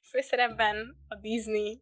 Főszerepben 0.10 0.98
a 1.08 1.16
Disney 1.16 1.82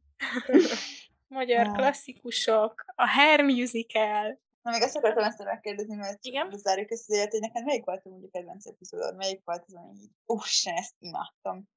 magyar 1.33 1.65
ja. 1.65 1.71
klasszikusok, 1.71 2.85
a 2.95 3.07
Hair 3.07 3.41
Musical. 3.43 4.41
Na, 4.61 4.71
még 4.71 4.81
azt 4.81 4.95
akartam 4.95 5.23
ezt 5.23 5.43
megkérdezni, 5.43 5.95
mert 5.95 6.17
Igen? 6.21 6.49
zárjuk 6.51 6.91
ezt 6.91 7.09
az 7.09 7.15
élet, 7.15 7.31
hogy 7.31 7.39
neked 7.39 7.65
melyik 7.65 7.85
volt 7.85 8.05
a 8.05 8.09
kedvenc 8.31 8.65
epizódod? 8.65 9.15
Melyik 9.15 9.41
volt 9.43 9.63
az, 9.67 9.73
ami 9.75 9.93
így, 10.01 10.11
ussen, 10.25 10.75
ezt 10.75 10.95
imádtam. 10.99 11.69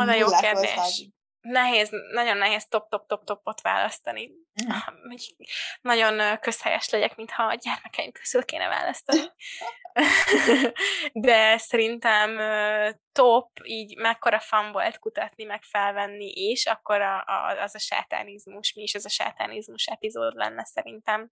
Oda 0.00 0.14
jó 0.14 0.26
kérdés. 0.26 1.10
Nehéz, 1.40 1.90
nagyon 2.12 2.36
nehéz 2.36 2.66
top-top-top-topot 2.66 3.60
választani. 3.60 4.30
Mm. 4.64 4.70
Nagyon 5.80 6.38
közhelyes 6.38 6.90
legyek, 6.90 7.16
mintha 7.16 7.42
a 7.42 7.54
gyermekeim 7.54 8.12
közül 8.12 8.44
kéne 8.44 8.68
választani. 8.68 9.20
de 11.12 11.58
szerintem 11.58 12.36
top, 13.12 13.50
így 13.64 13.96
mekkora 13.96 14.40
fan 14.40 14.72
volt 14.72 14.98
kutatni, 14.98 15.44
meg 15.44 15.62
felvenni 15.62 16.32
is, 16.32 16.66
akkor 16.66 17.00
a, 17.00 17.24
a, 17.26 17.62
az 17.62 17.74
a 17.74 17.78
sátánizmus, 17.78 18.72
mi 18.74 18.82
is 18.82 18.94
az 18.94 19.04
a 19.04 19.08
sátánizmus 19.08 19.86
epizód 19.86 20.34
lenne 20.34 20.64
szerintem. 20.64 21.30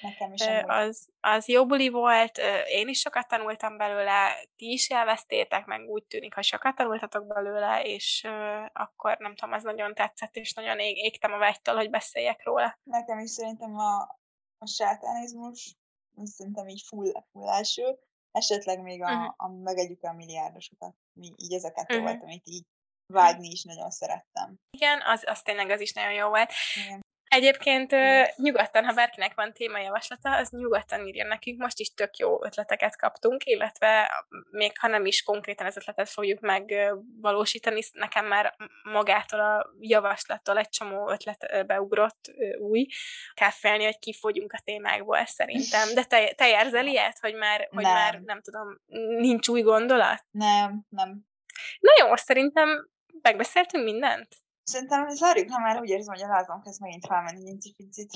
Nekem 0.00 0.32
is 0.32 0.46
az, 0.66 1.08
az 1.20 1.48
jó 1.48 1.66
buli 1.66 1.88
volt, 1.88 2.38
én 2.66 2.88
is 2.88 2.98
sokat 2.98 3.28
tanultam 3.28 3.76
belőle, 3.76 4.34
ti 4.56 4.72
is 4.72 4.88
elvesztétek, 4.88 5.64
meg 5.64 5.88
úgy 5.88 6.04
tűnik, 6.04 6.34
hogy 6.34 6.44
sokat 6.44 6.74
tanultatok 6.74 7.26
belőle, 7.26 7.82
és 7.82 8.28
akkor 8.72 9.16
nem 9.18 9.34
tudom, 9.34 9.54
az 9.54 9.62
nagyon 9.62 9.94
tetszett, 9.94 10.36
és 10.36 10.52
nagyon 10.52 10.78
ég, 10.78 10.96
égtem 10.96 11.32
a 11.32 11.38
vágytól, 11.38 11.74
hogy 11.74 11.90
beszéljek 11.90 12.44
róla. 12.44 12.78
Nekem 12.82 13.18
is 13.18 13.30
szerintem 13.30 13.78
a, 13.78 14.18
a 14.58 14.66
sátánizmus 14.66 15.76
szerintem 16.24 16.68
így 16.68 16.82
full, 16.86 17.12
full 17.32 17.48
első, 17.48 17.98
esetleg 18.30 18.82
még 18.82 19.02
a, 19.02 19.12
uh-huh. 19.12 19.34
a 19.36 19.48
megegyük 19.48 20.02
a 20.02 20.12
milliárdosokat, 20.12 20.94
mi, 21.12 21.32
így 21.36 21.52
ez 21.52 21.64
a 21.64 21.72
kettő 21.72 21.94
uh-huh. 21.94 22.10
volt, 22.10 22.22
amit 22.22 22.46
így 22.46 22.66
vágni 23.12 23.48
is 23.48 23.62
nagyon 23.62 23.90
szerettem. 23.90 24.56
Igen, 24.70 25.00
az, 25.04 25.22
az 25.26 25.42
tényleg 25.42 25.70
az 25.70 25.80
is 25.80 25.92
nagyon 25.92 26.12
jó 26.12 26.28
volt. 26.28 26.52
Igen. 26.84 27.00
Egyébként 27.28 27.94
nyugodtan, 28.36 28.84
ha 28.84 28.92
bárkinek 28.92 29.34
van 29.34 29.52
témajavaslata, 29.52 30.36
az 30.36 30.50
nyugodtan 30.50 31.06
írja 31.06 31.26
nekünk. 31.26 31.60
Most 31.60 31.78
is 31.78 31.94
tök 31.94 32.16
jó 32.16 32.44
ötleteket 32.44 32.96
kaptunk, 32.96 33.44
illetve 33.44 34.10
még 34.50 34.78
ha 34.78 34.88
nem 34.88 35.06
is 35.06 35.22
konkrétan 35.22 35.66
az 35.66 35.76
ötletet 35.76 36.08
fogjuk 36.08 36.40
megvalósítani, 36.40 37.80
nekem 37.92 38.26
már 38.26 38.54
magától 38.82 39.40
a 39.40 39.70
javaslattól 39.80 40.58
egy 40.58 40.68
csomó 40.68 41.10
ötlet 41.10 41.66
beugrott 41.66 42.32
új. 42.58 42.86
Kell 43.34 43.50
félni, 43.50 43.84
hogy 43.84 43.98
kifogyunk 43.98 44.52
a 44.52 44.60
témákból 44.64 45.24
szerintem. 45.24 45.94
De 45.94 46.04
te, 46.04 46.32
te 46.34 46.48
érzel 46.48 46.86
ilyet, 46.86 47.18
hogy 47.18 47.34
már, 47.34 47.68
hogy 47.70 47.82
nem. 47.82 47.92
már 47.92 48.20
nem 48.20 48.40
tudom, 48.40 48.80
nincs 49.18 49.48
új 49.48 49.60
gondolat? 49.60 50.24
Nem, 50.30 50.84
nem. 50.88 51.26
Na 51.78 51.90
jó, 51.98 52.16
szerintem 52.16 52.88
megbeszéltünk 53.22 53.84
mindent? 53.84 54.28
Szerintem 54.68 55.08
zárjuk, 55.08 55.50
ha 55.50 55.58
már 55.58 55.80
úgy 55.80 55.88
érzem, 55.88 56.14
hogy 56.14 56.22
a 56.22 56.28
lázam 56.28 56.62
kezd 56.62 56.80
megint 56.80 57.06
felmenni 57.06 57.48
egy 57.48 57.72
picit. 57.76 58.10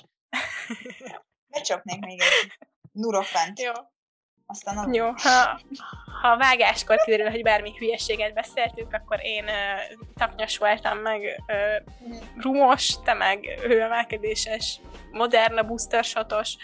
Becsapnék 1.52 2.04
még 2.04 2.20
egy 2.20 2.52
nurofent. 2.92 3.60
Jó. 3.60 3.72
Aztán 4.52 4.78
a... 4.78 4.88
Jó, 4.92 5.06
ha, 5.16 5.60
ha 6.22 6.36
vágáskor 6.36 6.96
kiderül, 6.96 7.30
hogy 7.30 7.42
bármi 7.42 7.72
hülyeséget 7.78 8.34
beszéltünk, 8.34 8.92
akkor 8.92 9.18
én 9.22 9.44
uh, 9.44 9.52
tapnyos 10.14 10.58
voltam, 10.58 10.98
meg 10.98 11.20
uh, 11.20 12.42
rumos, 12.42 12.94
te 13.04 13.14
meg 13.14 13.44
hőemelkedéses, 13.44 14.80
moderna 15.10 15.62
booster 15.62 16.04
shotos, 16.04 16.56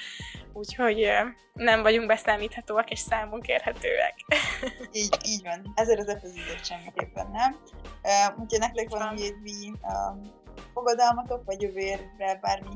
úgyhogy 0.53 1.03
uh, 1.03 1.13
nem 1.53 1.83
vagyunk 1.83 2.07
beszámíthatóak 2.07 2.91
és 2.91 2.99
számunk 2.99 3.47
érhetőek. 3.47 4.15
így, 4.93 5.17
így 5.25 5.43
van. 5.43 5.73
Ezért 5.75 5.99
az 6.01 6.09
epizódot 6.09 6.65
semmiképpen 6.65 7.31
nem. 7.31 7.57
Uh, 8.03 8.37
hogyha 8.37 8.59
nektek 8.59 8.89
valami 8.89 9.29
uh, 9.31 10.29
fogadalmatok, 10.73 11.45
vagy 11.45 11.63
jövőre 11.63 12.39
bármi 12.41 12.75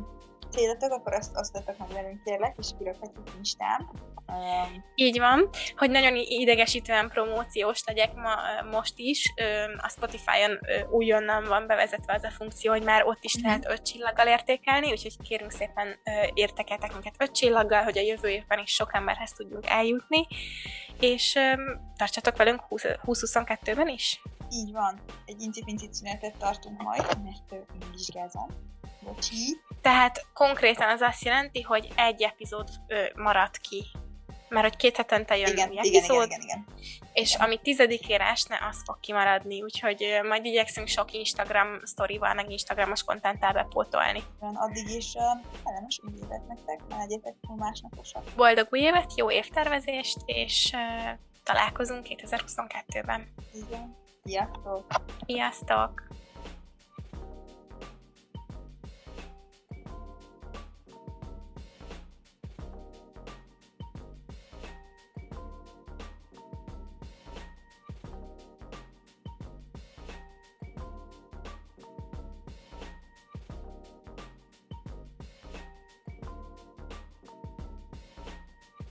célotok, 0.52 0.92
akkor 0.92 1.12
azt 1.12 1.36
osztatok 1.36 1.78
meg 1.78 1.88
velünk 1.88 2.22
kérlek, 2.24 2.54
és 2.58 2.66
kirakhatjuk 2.78 3.26
Instán. 3.36 3.90
Um, 4.26 4.84
Így 4.94 5.18
van, 5.18 5.48
hogy 5.76 5.90
nagyon 5.90 6.16
idegesítően 6.16 7.08
promóciós 7.08 7.84
legyek 7.86 8.14
ma, 8.14 8.34
most 8.70 8.92
is. 8.96 9.32
A 9.76 9.88
Spotify-on 9.88 10.58
újonnan 10.90 11.44
van 11.44 11.66
bevezetve 11.66 12.14
az 12.14 12.24
a 12.24 12.30
funkció, 12.30 12.72
hogy 12.72 12.82
már 12.82 13.04
ott 13.04 13.24
is 13.24 13.34
uh-huh. 13.34 13.50
lehet 13.50 13.70
öt 13.70 13.82
csillaggal 13.82 14.26
értékelni, 14.26 14.90
úgyhogy 14.90 15.16
kérünk 15.22 15.50
szépen 15.50 15.98
értekeltek 16.34 16.92
minket 16.92 17.14
öt 17.18 17.32
csillaggal, 17.32 17.82
hogy 17.82 17.98
a 17.98 18.02
jövő 18.02 18.28
évben 18.28 18.58
is 18.58 18.74
sok 18.74 18.90
emberhez 18.94 19.32
tudjunk 19.32 19.66
eljutni, 19.68 20.26
és 21.00 21.38
tartsatok 21.96 22.36
velünk 22.36 22.62
2022-ben 22.70 23.88
is. 23.88 24.22
Így 24.50 24.72
van, 24.72 25.00
egy 25.24 25.40
incipinci 25.40 25.88
szünetet 25.90 26.36
tartunk 26.36 26.82
majd, 26.82 27.22
mert 27.22 27.52
én 27.52 27.90
vizsgázom. 27.92 28.46
Bocsi. 29.04 29.60
Tehát 29.80 30.26
konkrétan 30.34 30.88
az 30.88 31.00
azt 31.00 31.24
jelenti, 31.24 31.62
hogy 31.62 31.88
egy 31.96 32.22
epizód 32.22 32.68
ö, 32.86 33.04
marad 33.14 33.58
ki. 33.58 33.84
Mert 34.48 34.68
hogy 34.68 34.76
két 34.76 34.96
hetente 34.96 35.36
jön 35.36 35.50
igen, 35.50 35.68
új 35.70 35.78
epizód, 35.78 36.26
igen, 36.26 36.40
igen, 36.40 36.40
igen, 36.40 36.64
igen. 36.68 37.12
és 37.12 37.34
igen. 37.34 37.46
ami 37.46 37.60
tizedikére 37.62 38.24
esne, 38.24 38.66
az 38.70 38.82
fog 38.84 39.00
kimaradni, 39.00 39.62
úgyhogy 39.62 40.02
ö, 40.02 40.26
majd 40.28 40.44
igyekszünk 40.44 40.88
sok 40.88 41.12
Instagram 41.12 41.80
sztorival, 41.84 42.34
meg 42.34 42.50
Instagramos 42.50 43.02
kontenttel 43.02 43.52
bepótolni. 43.52 44.22
Addig 44.40 44.88
is 44.88 45.14
uh, 45.14 45.22
kellemes 45.64 46.00
új 46.04 46.12
évet 46.24 46.46
nektek, 46.48 46.80
ne 46.88 46.96
legyetek 46.96 47.34
másnaposak. 47.56 48.22
Boldog 48.36 48.68
új 48.70 48.80
évet, 48.80 49.12
jó 49.16 49.30
évtervezést, 49.30 50.18
és 50.24 50.72
uh, 50.74 51.18
találkozunk 51.42 52.06
2022-ben. 52.08 53.28
Igen. 53.52 53.96
Sziasztok! 54.24 54.86
Sziasztok! 55.26 56.02